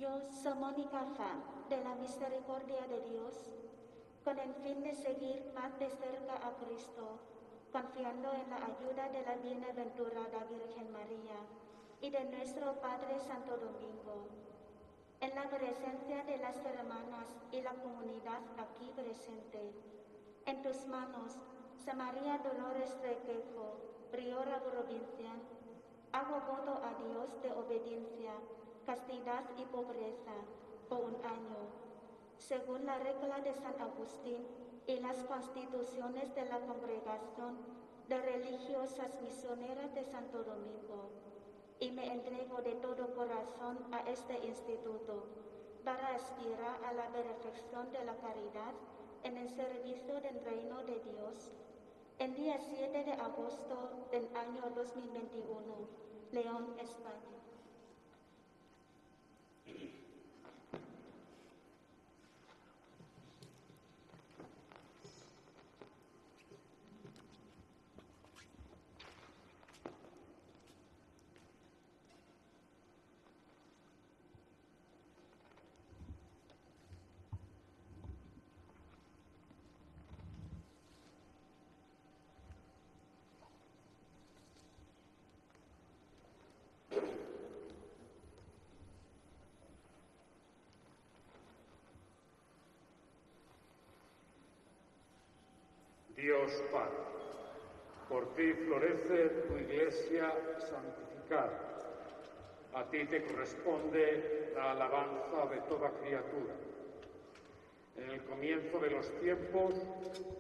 [0.03, 1.39] Yo soy Mónica Fan,
[1.69, 3.37] de la Misericordia de Dios,
[4.25, 7.21] con el fin de seguir más de cerca a Cristo,
[7.71, 11.39] confiando en la ayuda de la bienaventurada Virgen María
[12.01, 14.27] y de nuestro Padre Santo Domingo.
[15.21, 19.71] En la presencia de las hermanas y la comunidad aquí presente,
[20.47, 21.39] en tus manos,
[21.85, 23.79] San María Dolores Requejo,
[24.11, 25.39] priora provincial,
[26.11, 28.33] hago voto a Dios de obediencia
[28.87, 30.35] castidad y pobreza
[30.89, 31.61] por un año,
[32.39, 34.47] según la regla de San Agustín
[34.87, 37.57] y las constituciones de la Congregación
[38.09, 41.11] de Religiosas Misioneras de Santo Domingo,
[41.79, 45.25] y me entrego de todo corazón a este instituto
[45.85, 48.73] para aspirar a la perfección de la caridad
[49.25, 51.51] en el servicio del reino de Dios.
[52.19, 55.59] El día 7 de agosto del año 2021,
[56.31, 57.32] León, España.
[96.17, 97.03] Dios Padre,
[98.09, 101.73] por ti florece tu iglesia santificada.
[102.75, 106.55] A ti te corresponde la alabanza de toda criatura.
[107.97, 109.75] En el comienzo de los tiempos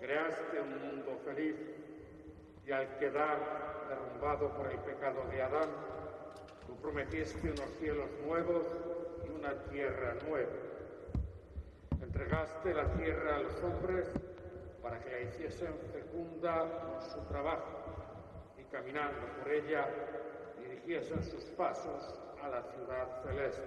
[0.00, 1.56] creaste un mundo feliz
[2.66, 5.68] y al quedar derrumbado por el pecado de Adán,
[6.66, 8.66] tú prometiste unos cielos nuevos
[9.26, 10.52] y una tierra nueva.
[12.00, 14.06] Entregaste la tierra a los hombres
[14.82, 17.78] para que la hiciesen fecunda con su trabajo
[18.58, 19.88] y caminando por ella
[20.60, 23.62] dirigiesen sus pasos a la ciudad celeste.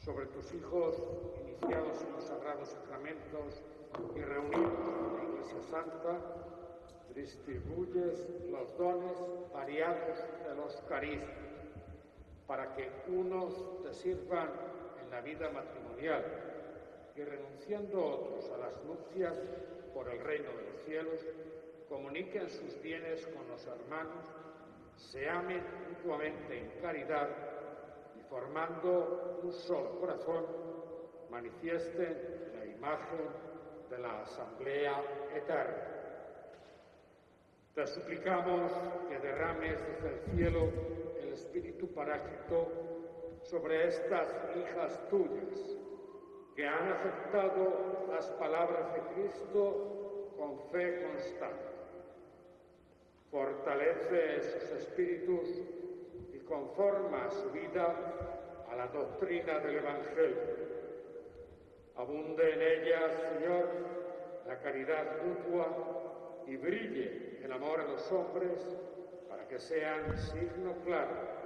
[0.00, 1.02] Sobre tus hijos,
[1.40, 3.62] iniciados en los sagrados sacramentos
[4.16, 6.18] y reunidos en la Iglesia Santa,
[7.14, 9.18] distribuyes los dones
[9.52, 11.28] variados de los carismas,
[12.46, 14.48] para que unos te sirvan
[15.02, 16.47] en la vida matrimonial
[17.18, 19.36] y renunciando otros a las nupcias
[19.92, 21.26] por el reino de los cielos,
[21.88, 24.24] comuniquen sus bienes con los hermanos,
[24.94, 27.28] se amen mutuamente en caridad
[28.16, 30.46] y formando un solo corazón,
[31.28, 33.26] manifiesten la imagen
[33.90, 35.02] de la asamblea
[35.34, 35.88] eterna.
[37.74, 38.72] Te suplicamos
[39.08, 40.68] que derrames desde el cielo
[41.20, 42.68] el Espíritu Paráclito
[43.42, 45.78] sobre estas hijas tuyas
[46.58, 51.68] que han aceptado las palabras de Cristo con fe constante.
[53.30, 55.48] Fortalece sus espíritus
[56.34, 57.94] y conforma su vida
[58.68, 60.42] a la doctrina del Evangelio.
[61.94, 63.68] Abunde en ellas, Señor,
[64.44, 68.58] la caridad mutua y brille el amor a los hombres
[69.28, 71.38] para que sean signo claro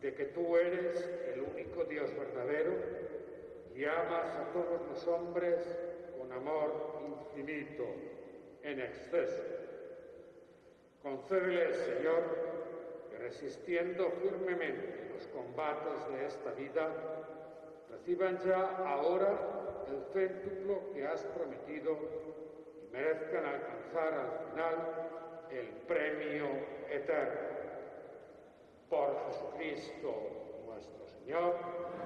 [0.00, 3.07] de que tú eres el único Dios verdadero
[3.78, 5.64] y amas a todos los hombres
[6.18, 7.84] con amor infinito,
[8.64, 9.40] en exceso.
[11.00, 12.22] Concédele, Señor,
[13.08, 16.88] que resistiendo firmemente los combates de esta vida,
[17.88, 19.38] reciban ya ahora
[19.86, 21.96] el céntuplo que has prometido
[22.82, 26.46] y merezcan alcanzar al final el premio
[26.90, 27.48] eterno.
[28.90, 30.14] Por Jesucristo
[30.66, 31.97] nuestro Señor.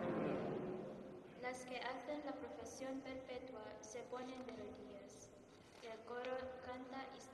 [1.53, 5.28] Las que hacen la profesión perpetua se ponen de rodillas.
[5.82, 6.32] Y el coro
[6.64, 7.32] canta esta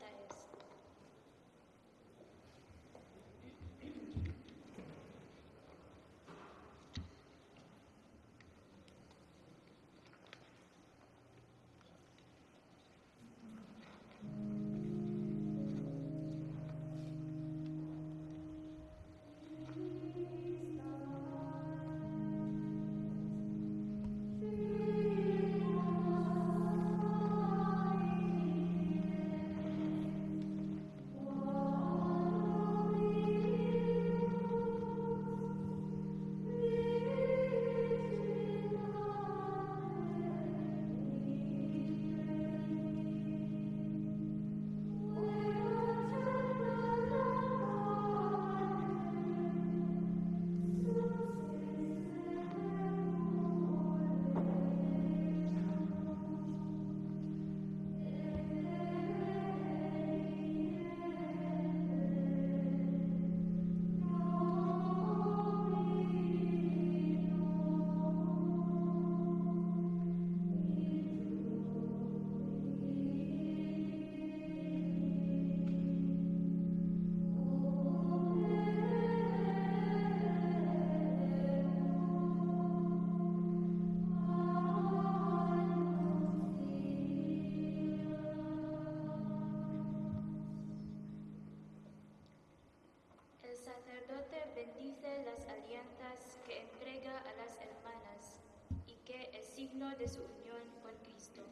[93.58, 98.40] sacerdote bendice las alianzas que entrega a las hermanas
[98.86, 101.42] y que es signo de su unión con Cristo.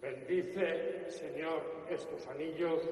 [0.00, 2.82] Bendice, Señor, estos anillos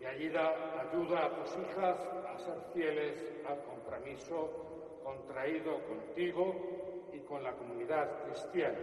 [0.00, 7.42] y ayuda, ayuda a tus hijas a ser fieles al compromiso contraído contigo y con
[7.42, 8.78] la comunidad cristiana.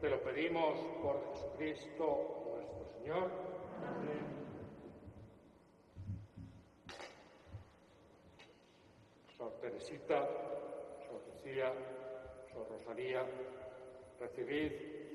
[0.00, 3.30] Te lo pedimos por Jesucristo nuestro Señor.
[3.84, 4.38] Amén.
[9.36, 10.26] Sor Teresita,
[11.06, 11.70] Sor Lucía,
[12.50, 13.22] Sor Rosalía,
[14.18, 14.72] recibid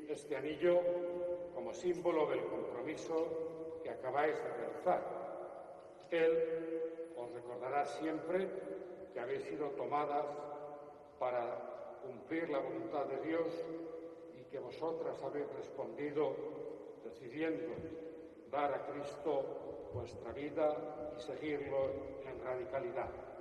[0.07, 0.79] este anillo
[1.55, 5.01] como símbolo del compromiso que acabáis de realizar.
[6.11, 8.47] Él os recordará siempre
[9.11, 10.25] que habéis sido tomadas
[11.17, 13.51] para cumplir la voluntad de Dios
[14.39, 16.35] y que vosotras habéis respondido
[17.03, 17.73] decidiendo
[18.51, 21.89] dar a Cristo vuestra vida y seguirlo
[22.27, 23.32] en radicalidad.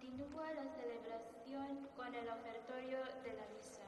[0.00, 3.86] Continúa la celebración con el ofertorio de la misa.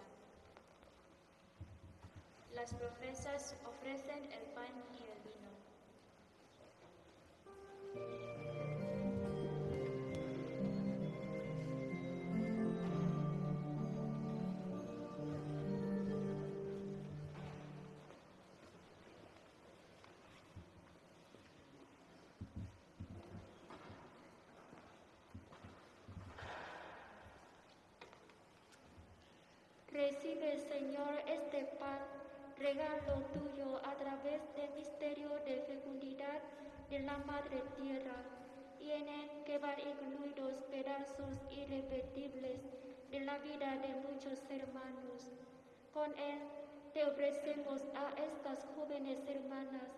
[2.55, 5.36] Las profesas ofrecen el pan y el vino.
[30.59, 31.99] Señor, este pan,
[32.59, 36.41] regalo tuyo a través del misterio de fecundidad
[36.89, 38.16] de la Madre Tierra,
[38.81, 42.61] y en él que van incluidos pedazos irrepetibles
[43.11, 45.31] de la vida de muchos hermanos.
[45.93, 46.41] Con él
[46.95, 49.91] te ofrecemos a estas jóvenes hermanas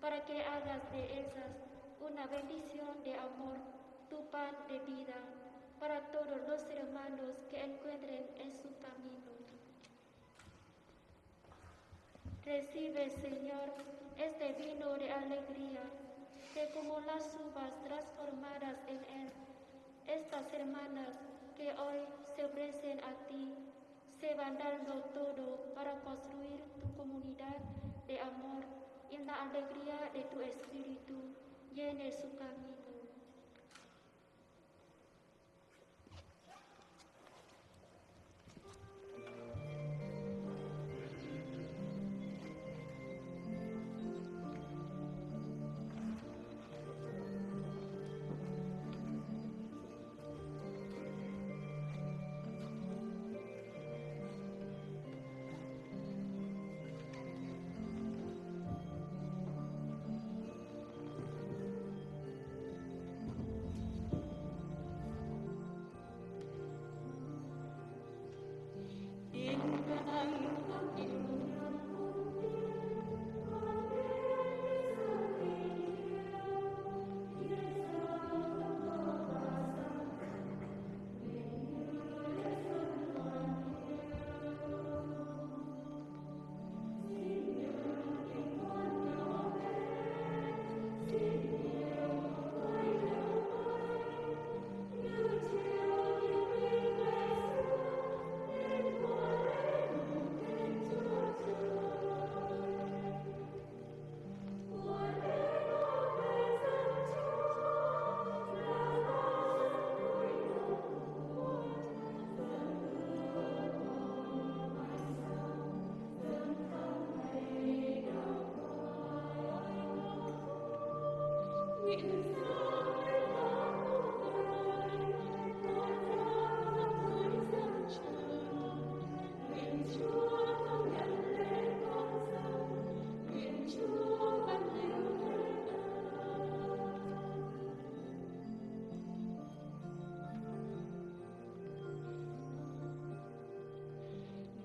[0.00, 1.58] para que hagas de ellas
[2.00, 3.58] una bendición de amor,
[4.08, 5.16] tu pan de vida,
[5.80, 9.33] para todos los hermanos que encuentren en su camino.
[12.44, 13.72] Recibe, Señor,
[14.18, 15.80] este vino de alegría,
[16.52, 19.32] que como las uvas transformadas en él,
[20.06, 21.08] estas hermanas
[21.56, 22.04] que hoy
[22.36, 23.54] se ofrecen a ti,
[24.20, 27.56] se van dando todo para construir tu comunidad
[28.06, 28.62] de amor
[29.10, 31.14] y la alegría de tu espíritu
[31.72, 32.83] llene su camino.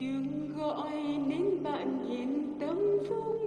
[0.09, 0.91] Tiếng gọi
[1.27, 3.38] nên bạn hiền tâm phúc.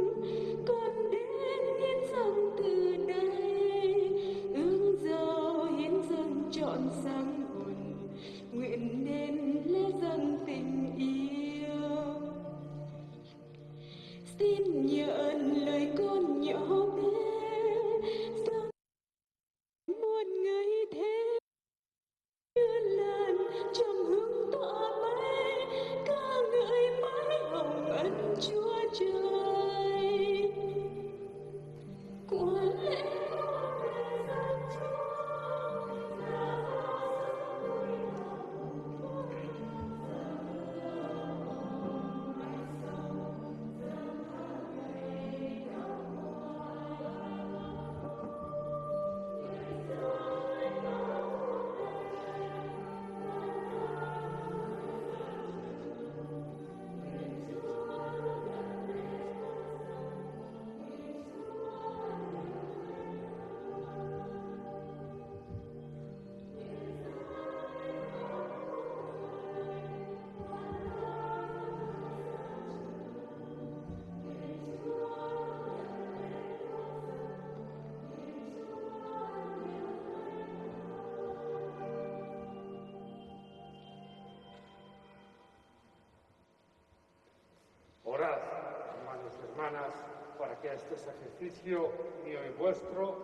[91.03, 91.91] Sacrificio
[92.25, 93.17] mío y vuestro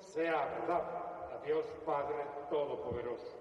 [0.00, 0.98] sea agradable
[1.32, 3.38] a Dios Padre Todopoderoso.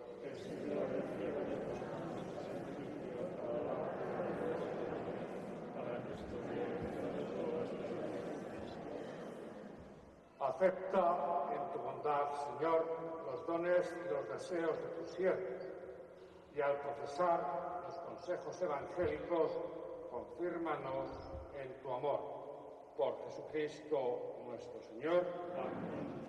[10.40, 12.86] Acepta en tu bondad, Señor,
[13.26, 15.70] los dones y los deseos de tus siervos,
[16.56, 19.52] y al profesar los consejos evangélicos,
[20.10, 21.10] confírmanos
[21.62, 22.41] en tu amor.
[23.02, 25.26] Por Jesucristo nuestro Señor.
[25.58, 26.22] Amén.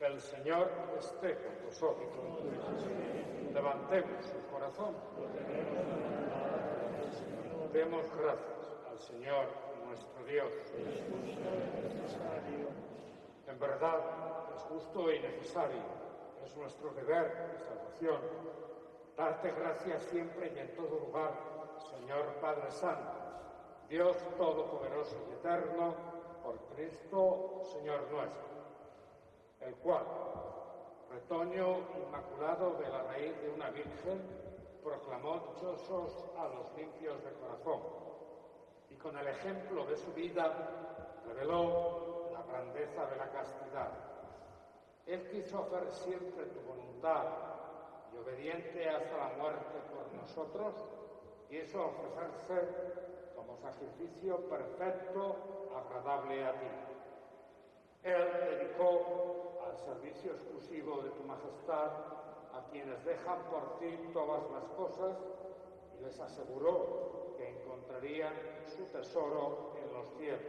[0.00, 2.08] El Señor esté con vosotros.
[3.54, 4.96] Levantemos el corazón.
[7.72, 9.46] Demos gracias al Señor
[9.86, 10.52] nuestro Dios.
[13.46, 14.00] En verdad
[14.56, 15.84] es justo y necesario,
[16.44, 18.20] es nuestro deber de salvación,
[19.16, 21.30] darte gracias siempre y en todo lugar,
[21.78, 23.15] Señor Padre Santo,
[23.88, 25.94] Dios Todopoderoso y Eterno,
[26.42, 28.42] por Cristo, Señor nuestro,
[29.60, 30.04] el cual,
[31.08, 34.20] retoño inmaculado de la raíz de una virgen,
[34.82, 37.80] proclamó dichosos a los limpios de corazón
[38.90, 43.92] y con el ejemplo de su vida reveló la grandeza de la castidad.
[45.06, 47.24] Él quiso hacer siempre tu voluntad
[48.12, 50.74] y obediente hasta la muerte por nosotros,
[51.48, 53.05] y eso ofrecerse
[53.46, 55.36] como sacrificio perfecto,
[55.74, 56.66] agradable a ti.
[58.02, 61.90] Él dedicó al servicio exclusivo de tu majestad
[62.52, 65.16] a quienes dejan por ti todas las cosas
[65.98, 68.32] y les aseguró que encontrarían
[68.66, 70.40] su tesoro en los cielos.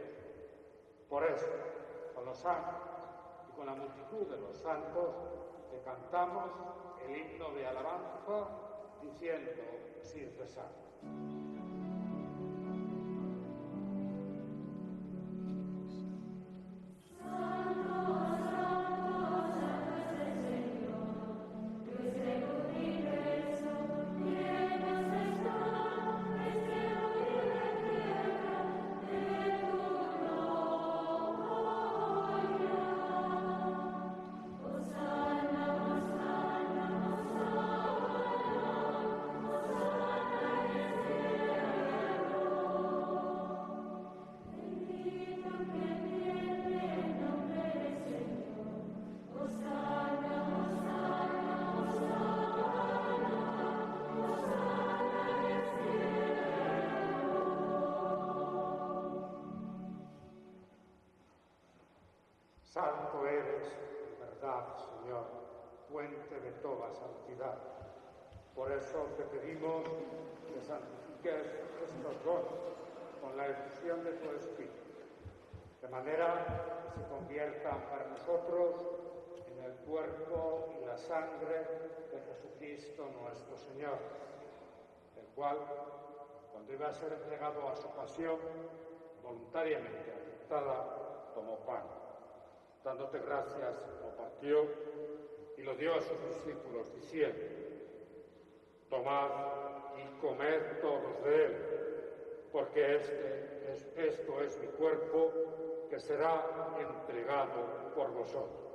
[1.08, 1.46] Por eso,
[2.14, 2.82] con los ángeles
[3.48, 5.14] y con la multitud de los santos,
[5.70, 6.50] te cantamos
[7.04, 8.48] el himno de alabanza
[9.02, 9.62] diciendo
[10.02, 10.68] sin cesar.
[73.20, 74.72] Con la efusión de tu Espíritu,
[75.80, 78.74] de manera que se conviertan para nosotros
[79.46, 81.66] en el cuerpo y la sangre
[82.12, 83.98] de Jesucristo nuestro Señor,
[85.18, 85.58] el cual,
[86.52, 88.38] cuando iba a ser entregado a su pasión,
[89.22, 91.98] voluntariamente aceptada, tomó pan
[92.84, 94.66] dándote gracias, lo partió
[95.56, 97.38] y lo dio a sus discípulos, diciendo,
[98.88, 99.28] tomad
[99.98, 101.77] y comed todos de él,
[102.52, 105.32] porque este es, esto es mi cuerpo
[105.90, 108.68] que será entregado por vosotros.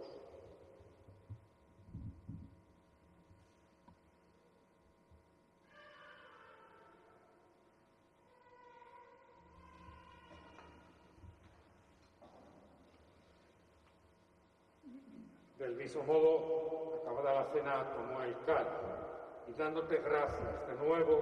[15.57, 18.67] Del mismo modo, acabada la cena, tomó el cáliz
[19.47, 21.21] y dándote gracias de nuevo,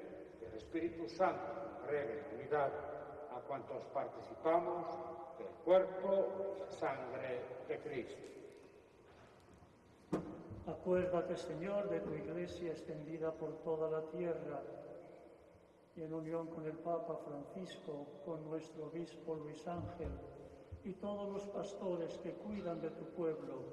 [0.61, 1.61] Espíritu Santo
[2.37, 2.71] unidad
[3.35, 4.85] a cuantos participamos
[5.37, 8.21] del cuerpo sangre de Cristo.
[10.67, 14.61] Acuérdate, Señor, de tu iglesia extendida por toda la tierra
[15.95, 20.11] y en unión con el Papa Francisco, con nuestro obispo Luis Ángel
[20.83, 23.63] y todos los pastores que cuidan de tu pueblo,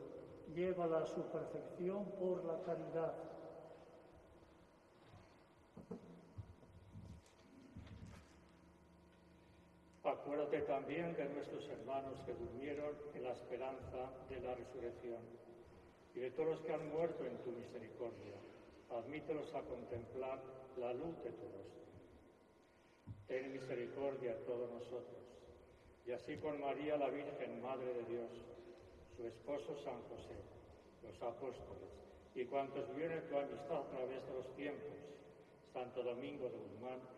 [0.55, 3.15] llévala a su perfección por la caridad.
[10.29, 15.23] Acuérdate también de nuestros hermanos que durmieron en la esperanza de la resurrección
[16.15, 18.37] y de todos los que han muerto en tu misericordia.
[18.91, 20.39] Admítelos a contemplar
[20.77, 21.81] la luz de tu rostro.
[23.27, 25.25] Ten misericordia a todos nosotros,
[26.05, 28.31] y así con María la Virgen, Madre de Dios,
[29.17, 30.37] su esposo San José,
[31.05, 31.89] los apóstoles
[32.35, 34.93] y cuantos vivieron tu amistad a través de los tiempos,
[35.73, 37.18] Santo Domingo de Guzmán,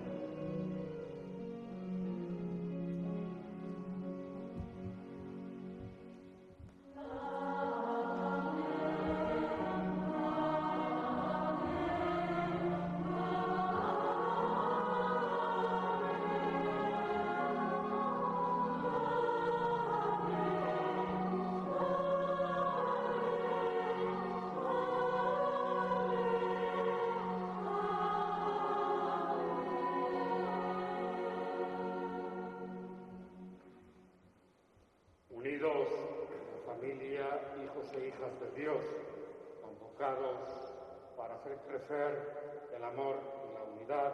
[41.41, 43.17] Hacer crecer el amor
[43.49, 44.13] y la unidad,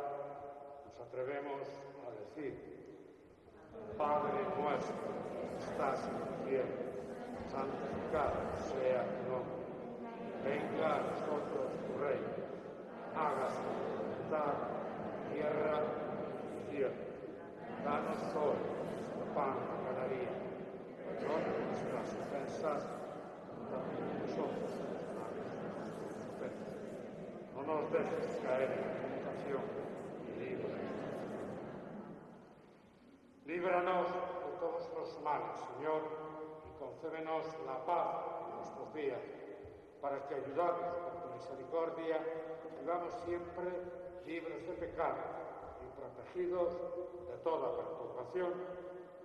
[0.86, 1.68] nos atrevemos
[2.08, 2.56] a decir,
[3.98, 5.12] Padre nuestro,
[5.60, 6.72] estás en el cielo,
[7.52, 9.60] santificado sea tu nombre,
[10.46, 12.32] venga a nosotros tu reino,
[13.12, 14.54] hágase tu voluntad,
[15.34, 15.84] tierra
[16.56, 16.96] y cielo.
[17.84, 18.56] Danos hoy
[18.88, 20.32] nuestro pan de cada día
[21.04, 22.88] perdona nuestras ofensas,
[23.68, 24.97] también nosotros.
[27.68, 29.62] Nos dejes caer en tentación
[30.24, 30.88] y líbranos.
[33.46, 36.02] Líbranos de todos los males, Señor,
[36.64, 39.20] y concédenos la paz en nuestros días,
[40.00, 42.22] para que, ayudados por tu misericordia,
[42.80, 43.66] vivamos siempre
[44.26, 45.18] libres de pecado
[45.84, 46.72] y protegidos
[47.28, 48.54] de toda perturbación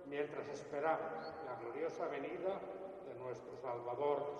[0.05, 2.59] mientras esperamos la gloriosa venida
[3.07, 4.35] de nuestro Salvador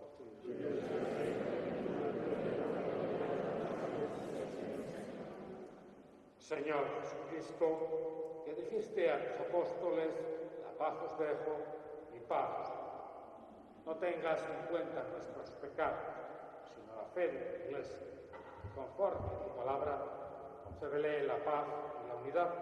[0.00, 1.55] Jesucristo.
[6.46, 10.14] Señor Jesucristo, que dijiste a tus apóstoles,
[10.62, 11.58] la paz os dejo,
[12.12, 12.72] mi paz.
[13.84, 16.06] No tengas en cuenta nuestros pecados,
[16.72, 17.98] sino la fe de tu Iglesia.
[18.76, 19.98] Conforme a tu palabra,
[20.62, 21.66] concédele la paz
[22.04, 22.54] y la unidad,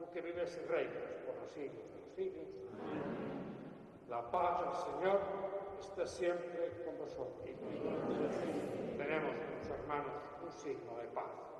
[0.00, 2.48] tú que vives y reinas por los siglos de los siglos.
[4.08, 5.20] La paz del Señor
[5.78, 7.38] esté siempre con vosotros.
[8.98, 9.30] Tenemos,
[9.60, 11.55] mis hermanos, un signo de paz.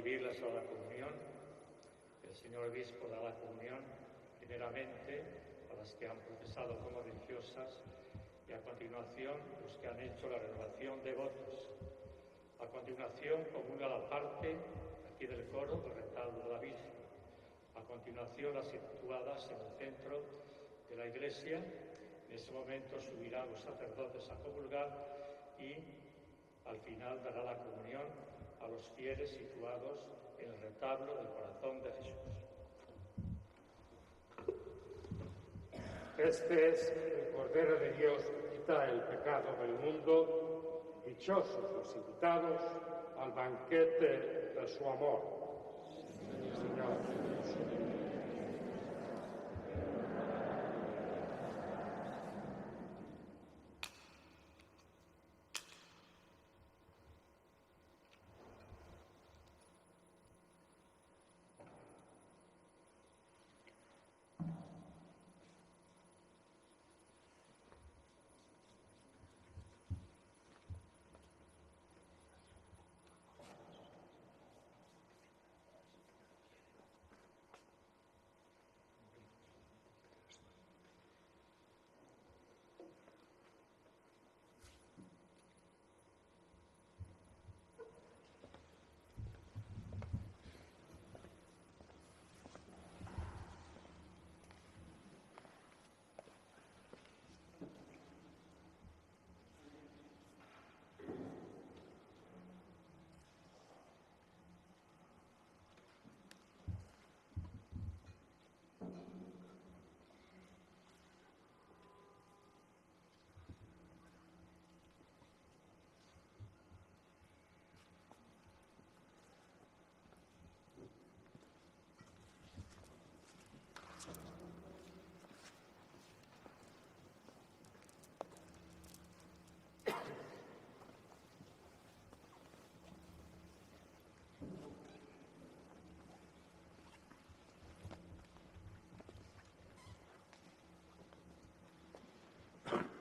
[0.00, 1.12] Recibir la Sagrada Comunión.
[2.24, 3.84] El señor Obispo da la comunión
[4.38, 5.20] primeramente
[5.70, 7.84] a las que han profesado como religiosas
[8.48, 11.68] y a continuación los que han hecho la renovación de votos.
[12.60, 14.56] A continuación comulga la parte
[15.12, 16.92] aquí del coro del retablo de la Virgen.
[17.76, 20.24] A continuación las situadas en el centro
[20.88, 21.58] de la iglesia.
[21.58, 24.88] En ese momento subirán los sacerdotes a comulgar
[25.58, 25.76] y
[26.64, 28.29] al final dará la comunión
[28.60, 30.06] a los fieles situados
[30.38, 32.30] en el retablo del corazón de Jesús.
[36.18, 41.02] Este es el Cordero de Dios que quita el pecado del mundo.
[41.06, 42.60] Dichosos los invitados
[43.18, 45.20] al banquete de su amor.
[46.52, 47.29] Señor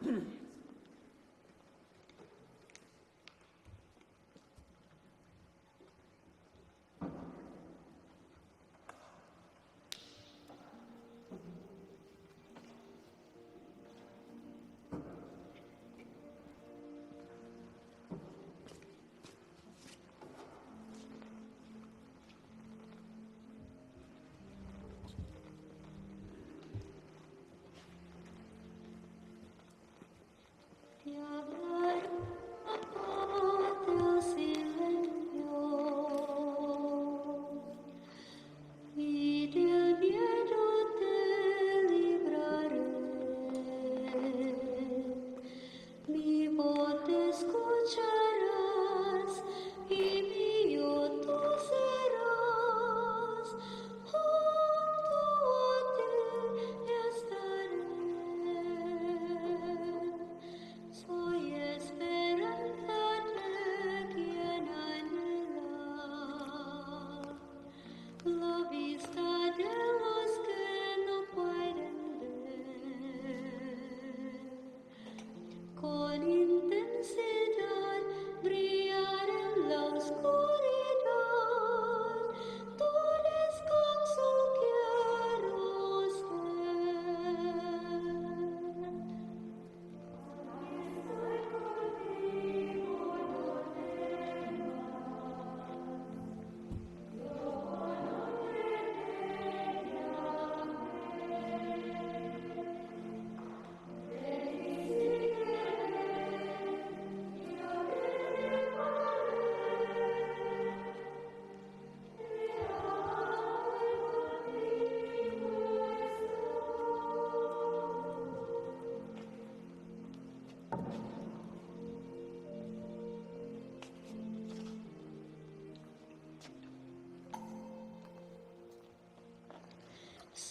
[0.09, 0.29] Mm-hmm.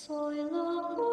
[0.09, 0.49] Jesús.
[0.97, 1.08] Soy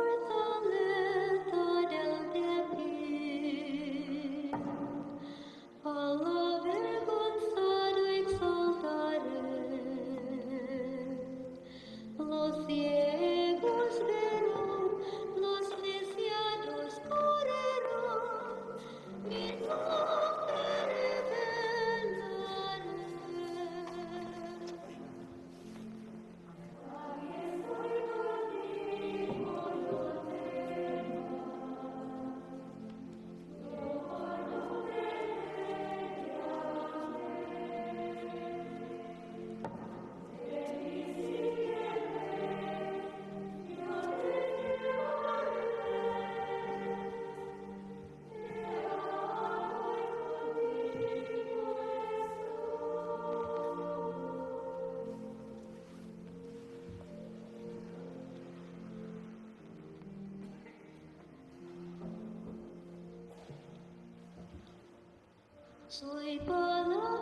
[66.00, 67.15] Soy palabra liberadora,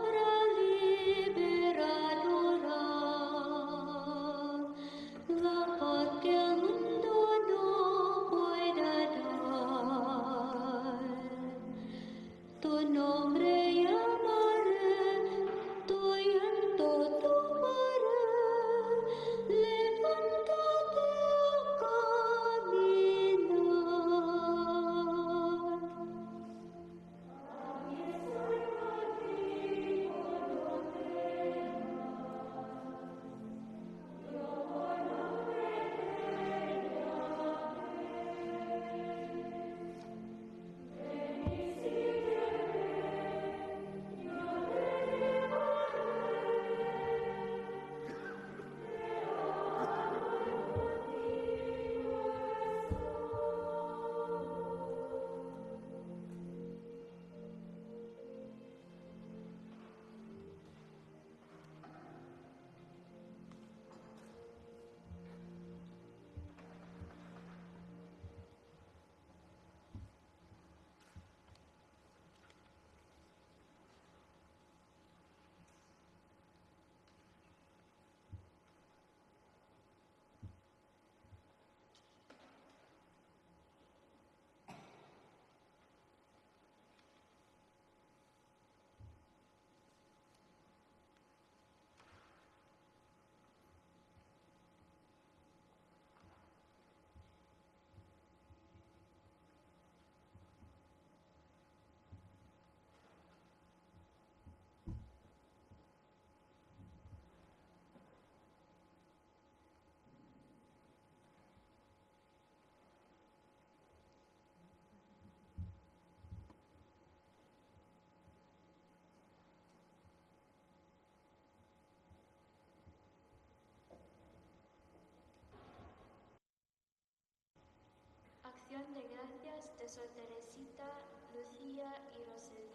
[128.74, 130.90] dan de gracias de Sor Teresita,
[131.36, 132.73] Lucía y Rosalía.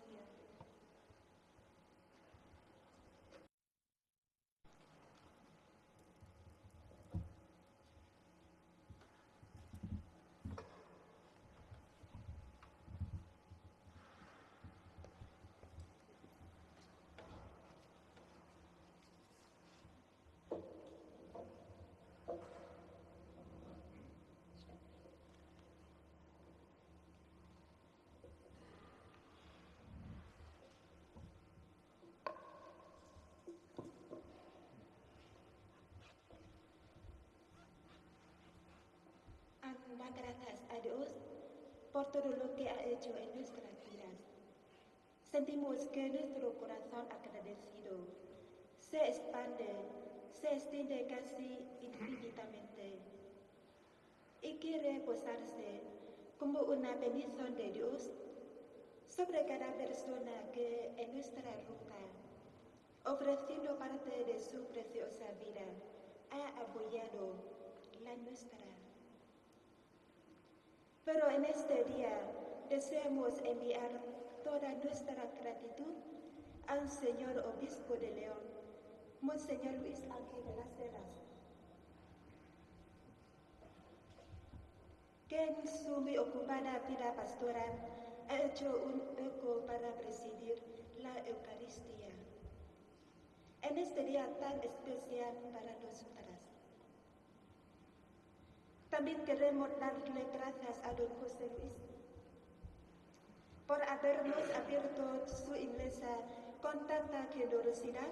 [40.16, 41.08] Gracias a Dios
[41.92, 44.18] por todo lo que ha hecho en nuestras vidas.
[45.30, 47.98] Sentimos que nuestro corazón agradecido
[48.78, 49.68] se expande,
[50.40, 52.98] se extiende casi infinitamente
[54.40, 55.82] y quiere posarse
[56.38, 58.10] como una bendición de Dios
[59.08, 65.66] sobre cada persona que en nuestra ruta, ofreciendo parte de su preciosa vida,
[66.30, 67.34] ha apoyado
[68.02, 68.67] la nuestra.
[71.10, 72.20] Pero en este día
[72.68, 73.88] deseamos enviar
[74.44, 75.94] toda nuestra gratitud
[76.66, 78.42] al señor obispo de León,
[79.22, 81.10] Monseñor Luis Ángel de las Heras,
[85.28, 87.72] que en su muy ocupada vida pastoral
[88.28, 90.62] ha hecho un eco para presidir
[90.98, 92.10] la Eucaristía.
[93.62, 96.37] En este día tan especial para nosotras.
[98.98, 101.72] También queremos darle gracias a don José Luis
[103.64, 106.16] por habernos abierto su iglesia
[106.60, 108.08] con tanta generosidad,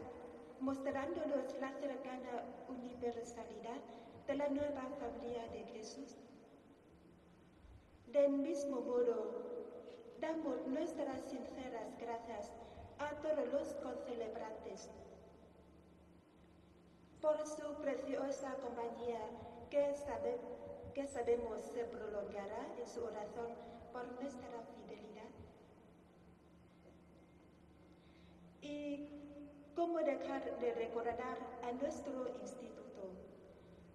[0.60, 3.80] mostrándonos la cercana universalidad
[4.28, 6.18] de la nueva familia de Jesús.
[8.06, 9.42] Del mismo modo,
[10.20, 12.52] damos nuestras sinceras gracias
[13.00, 14.88] a todos los concelebrantes
[17.20, 19.18] por su preciosa compañía
[19.68, 20.55] que sabemos
[20.96, 23.48] que sabemos se prolongará en su oración
[23.92, 25.28] por nuestra fidelidad.
[28.62, 29.06] Y
[29.74, 33.12] cómo dejar de recordar a nuestro instituto,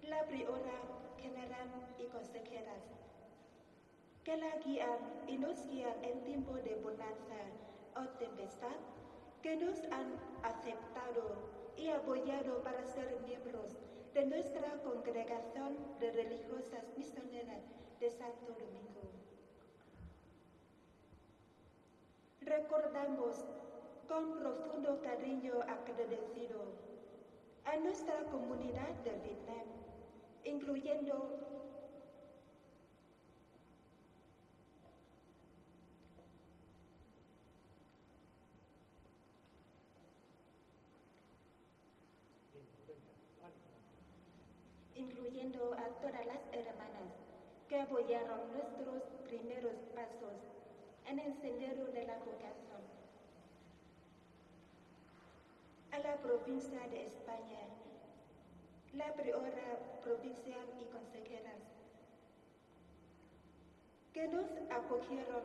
[0.04, 0.80] la priora
[1.18, 2.84] general y consejeras,
[4.24, 7.42] que la guían y nos guían en tiempo de bonanza
[7.96, 8.78] o tempestad,
[9.42, 13.76] que nos han aceptado y apoyado para ser miembros
[14.14, 17.64] de nuestra congregación de religiosas misioneras
[18.00, 19.02] de Santo Domingo.
[22.42, 23.46] Recordamos
[24.10, 26.60] con profundo cariño agradecido
[27.64, 29.68] a nuestra comunidad de Vietnam,
[30.44, 31.51] incluyendo
[45.42, 47.12] incluyendo a todas las hermanas
[47.68, 50.38] que apoyaron nuestros primeros pasos
[51.08, 52.82] en el sendero de la vocación.
[55.92, 57.62] A la provincia de España,
[58.94, 61.62] la priora provincial y consejeras,
[64.14, 65.44] que nos acogieron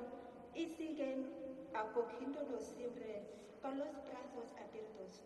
[0.54, 1.26] y siguen
[1.72, 3.22] acogiéndonos siempre
[3.62, 5.22] con los brazos abiertos.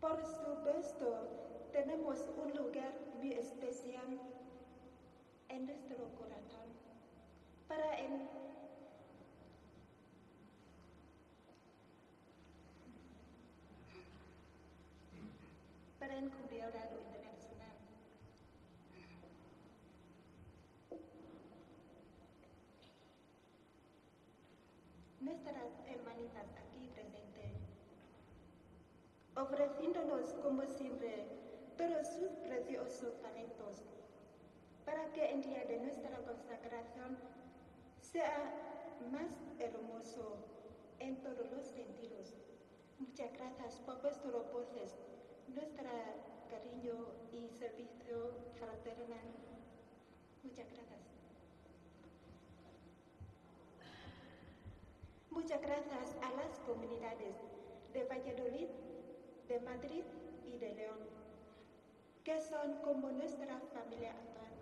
[0.00, 4.18] Por supuesto, tenemos un lugar muy especial
[5.48, 6.68] en nuestro corazón
[7.68, 8.28] para el
[15.98, 17.76] para el Congreso Internacional.
[25.20, 27.52] Nuestras hermanitas aquí presentes,
[29.36, 30.99] ofreciéndonos como siempre
[31.80, 33.84] todos sus preciosos talentos,
[34.84, 37.16] para que el día de nuestra consagración
[38.02, 38.52] sea
[39.10, 40.36] más hermoso
[40.98, 42.36] en todos los sentidos.
[42.98, 44.94] Muchas gracias por vuestros voces,
[45.48, 45.88] nuestro
[46.50, 49.30] cariño y servicio fraternal.
[50.42, 51.00] Muchas gracias.
[55.30, 57.36] Muchas gracias a las comunidades
[57.94, 58.68] de Valladolid,
[59.48, 60.04] de Madrid
[60.44, 61.19] y de León
[62.24, 64.52] que son como nuestra familia actual.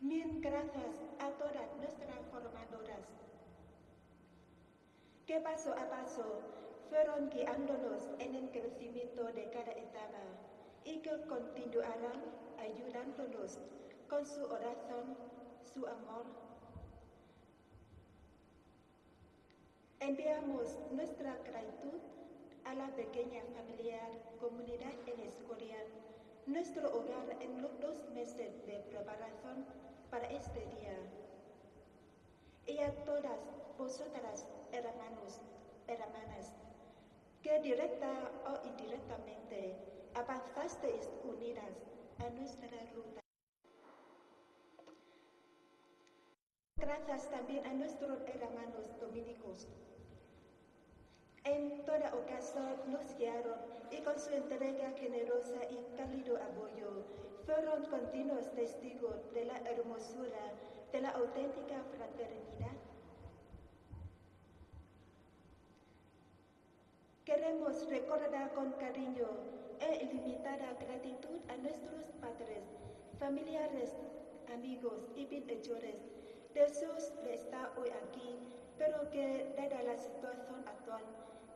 [0.00, 3.14] Mil gracias a todas nuestras formadoras
[5.26, 6.42] que paso a paso
[6.90, 10.20] fueron guiándonos en el crecimiento de cada etapa
[10.84, 12.20] y que continuarán
[12.58, 13.58] ayudándonos
[14.08, 15.16] con su oración,
[15.72, 16.24] su amor.
[20.00, 22.00] Enviamos nuestra gratitud
[22.64, 24.10] a la pequeña familiar
[24.40, 25.86] comunidad en Escorial,
[26.46, 29.66] nuestro hogar en los dos meses de preparación
[30.10, 30.96] para este día.
[32.66, 33.40] Y a todas
[33.78, 35.40] vosotras, hermanos,
[35.86, 36.52] hermanas,
[37.42, 38.10] que directa
[38.46, 39.76] o indirectamente
[40.14, 41.74] avanzasteis unidas
[42.18, 43.20] a nuestra ruta.
[46.76, 49.68] Gracias también a nuestros hermanos dominicos.
[51.44, 53.58] En toda ocasión nos guiaron
[53.90, 57.04] y con su entrega generosa y cálido apoyo
[57.44, 60.52] fueron continuos testigos de la hermosura
[60.90, 62.76] de la auténtica fraternidad.
[67.26, 69.28] Queremos recordar con cariño
[69.80, 72.64] e ilimitada gratitud a nuestros padres,
[73.18, 73.90] familiares,
[74.50, 75.96] amigos y bienhechores
[76.54, 78.38] de estar hoy aquí,
[78.78, 81.02] pero que, dada la situación actual,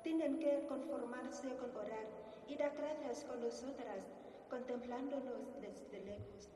[0.02, 2.06] tienen que conformarse con orar
[2.46, 4.04] y dar gracias con nosotras,
[4.48, 6.48] contemplándonos desde lejos.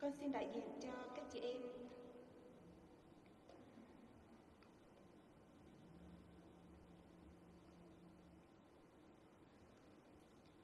[0.00, 1.56] Con xin đại diện cho các chị em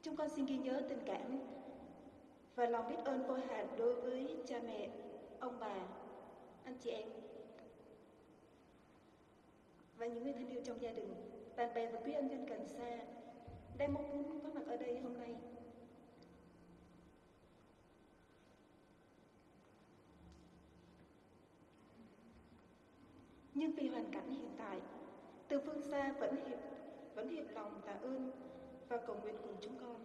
[0.02, 1.38] Chúng con xin ghi nhớ tình cảm
[2.54, 4.88] và lòng biết ơn vô hạn đối với cha mẹ,
[5.40, 5.76] ông bà,
[6.64, 7.29] anh chị em
[10.00, 11.14] và những người thân yêu trong gia đình,
[11.56, 12.98] bạn bè và quý ân nhân cần xa
[13.78, 15.34] đang mong muốn có mặt ở đây hôm nay.
[23.54, 24.80] Nhưng vì hoàn cảnh hiện tại,
[25.48, 26.58] từ phương xa vẫn hiệp
[27.14, 28.30] vẫn hiệp lòng tạ ơn
[28.88, 29.96] và cầu nguyện cùng chúng con.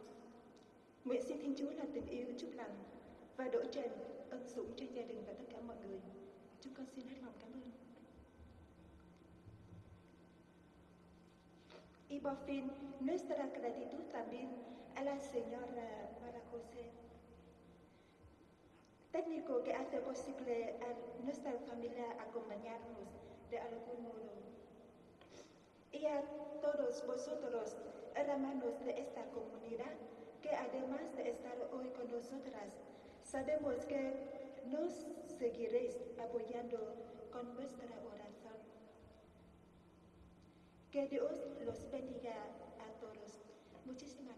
[1.06, 2.76] Nguyện xin Thiên Chúa là tình yêu, chúc lành
[3.38, 3.92] và đổ trền
[4.30, 6.00] ân sủng trên gia đình và tất cả mọi người.
[6.62, 7.75] Chúng con xin hết lòng cảm ơn.
[12.10, 14.50] Y por fin, nuestra gratitud también
[14.96, 16.90] a la señora Mara José,
[19.12, 23.10] técnico que hace posible a nuestra familia acompañarnos
[23.50, 24.16] de algún modo.
[25.92, 26.22] Y a
[26.62, 27.76] todos vosotros,
[28.14, 29.96] hermanos de esta comunidad,
[30.42, 32.78] que además de estar hoy con nosotras,
[33.24, 34.14] sabemos que
[34.68, 35.06] nos
[35.40, 36.78] seguiréis apoyando
[37.32, 38.15] con vuestra oración.
[40.96, 41.30] Que Dios
[41.66, 42.32] los bendiga
[42.80, 43.42] a todos.
[43.84, 44.35] Muchísimas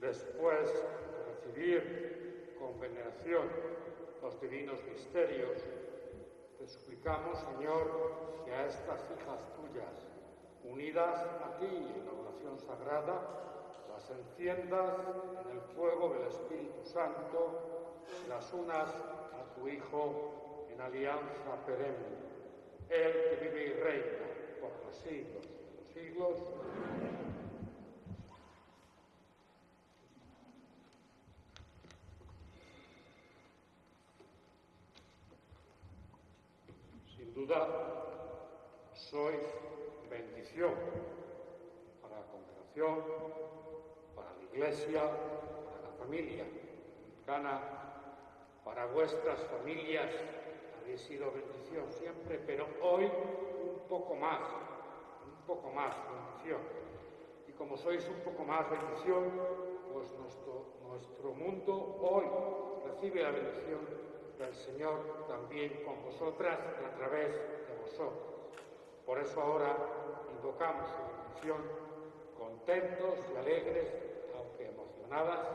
[0.00, 3.46] Después de recibir con veneración
[4.22, 5.58] los divinos misterios,
[6.58, 10.06] te suplicamos, Señor, que a estas hijas tuyas,
[10.64, 13.40] unidas a ti en la oración sagrada,
[13.92, 14.94] las enciendas
[15.44, 17.70] en el fuego del Espíritu Santo
[18.28, 22.16] las unas a tu Hijo en alianza perenne,
[22.88, 24.26] Él que vive y reina
[24.60, 26.38] por los siglos de los siglos.
[37.16, 37.68] Sin duda,
[38.94, 39.40] sois
[40.08, 40.72] bendición
[42.00, 43.04] para la congregación,
[44.14, 46.44] para la iglesia, para la familia
[48.64, 50.10] para vuestras familias.
[50.80, 54.40] Habéis sido bendición siempre, pero hoy un poco más,
[55.24, 56.60] un poco más bendición.
[57.46, 59.30] Y como sois un poco más bendición,
[59.92, 62.24] pues nuestro, nuestro mundo hoy
[62.86, 63.80] recibe la bendición
[64.38, 68.30] del Señor también con vosotras y a través de vosotros.
[69.04, 69.76] Por eso ahora
[70.36, 71.62] invocamos su bendición,
[72.38, 73.94] contentos y alegres,
[74.36, 75.46] aunque emocionadas,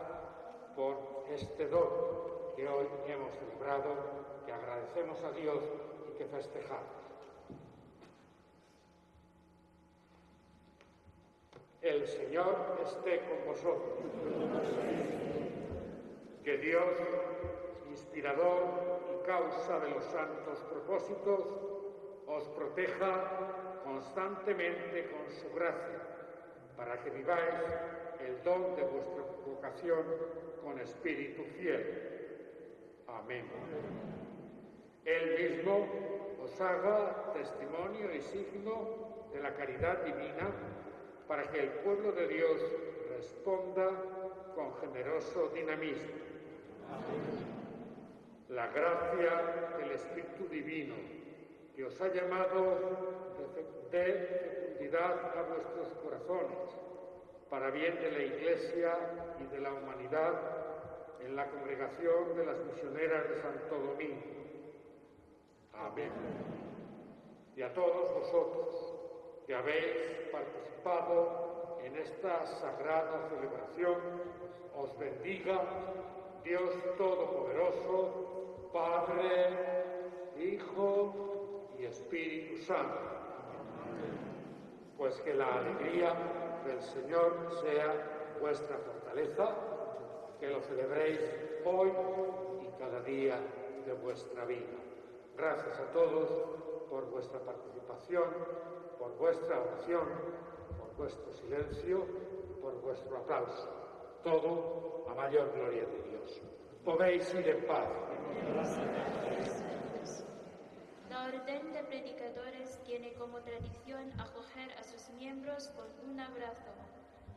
[0.75, 1.89] por este don
[2.55, 3.93] que hoy hemos celebrado,
[4.45, 5.63] que agradecemos a Dios
[6.09, 7.05] y que festejamos.
[11.81, 13.99] El Señor esté con vosotros.
[16.43, 16.93] Que Dios,
[17.89, 18.63] inspirador
[19.13, 21.41] y causa de los santos propósitos,
[22.27, 26.01] os proteja constantemente con su gracia,
[26.75, 27.61] para que viváis
[28.19, 30.05] el don de vuestra vocación
[30.65, 31.83] con espíritu fiel.
[33.07, 33.45] Amén.
[35.05, 35.87] Él mismo
[36.43, 40.49] os haga testimonio y signo de la caridad divina
[41.27, 42.61] para que el pueblo de Dios
[43.15, 43.91] responda
[44.55, 46.15] con generoso dinamismo.
[48.49, 50.95] La gracia del Espíritu Divino
[51.75, 56.84] que os ha llamado de fecundidad a vuestros corazones
[57.49, 58.97] para bien de la Iglesia
[59.39, 60.33] y de la humanidad
[61.19, 64.21] en la congregación de las misioneras de Santo Domingo.
[65.73, 66.11] Amén.
[67.55, 68.95] Y a todos vosotros
[69.47, 73.97] que habéis participado en esta sagrada celebración,
[74.75, 75.61] os bendiga
[76.43, 79.83] Dios Todopoderoso, Padre,
[80.37, 82.99] Hijo y Espíritu Santo.
[84.97, 86.13] Pues que la alegría
[86.65, 89.55] del Señor sea vuestra fortaleza,
[90.39, 91.19] que lo celebréis
[91.63, 91.91] hoy
[92.61, 93.39] y cada día
[93.85, 94.77] de vuestra vida.
[95.37, 96.29] Gracias a todos
[96.89, 98.25] por vuestra participación,
[98.97, 100.07] por vuestra oración,
[100.79, 102.05] por vuestro silencio,
[102.61, 103.69] por vuestro aplauso.
[104.23, 106.41] Todo a mayor gloria de Dios.
[106.83, 107.89] Podéis ir en paz.
[111.09, 112.54] La Orden de Predicadores
[112.97, 116.71] tiene como tradición acoger a sus miembros con un abrazo,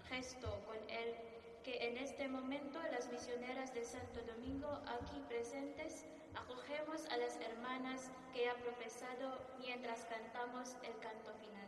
[0.08, 1.16] gesto con el
[1.64, 6.04] que en este momento las misioneras de Santo Domingo aquí presentes
[6.36, 11.67] acogemos a las hermanas que ha profesado mientras cantamos el canto final.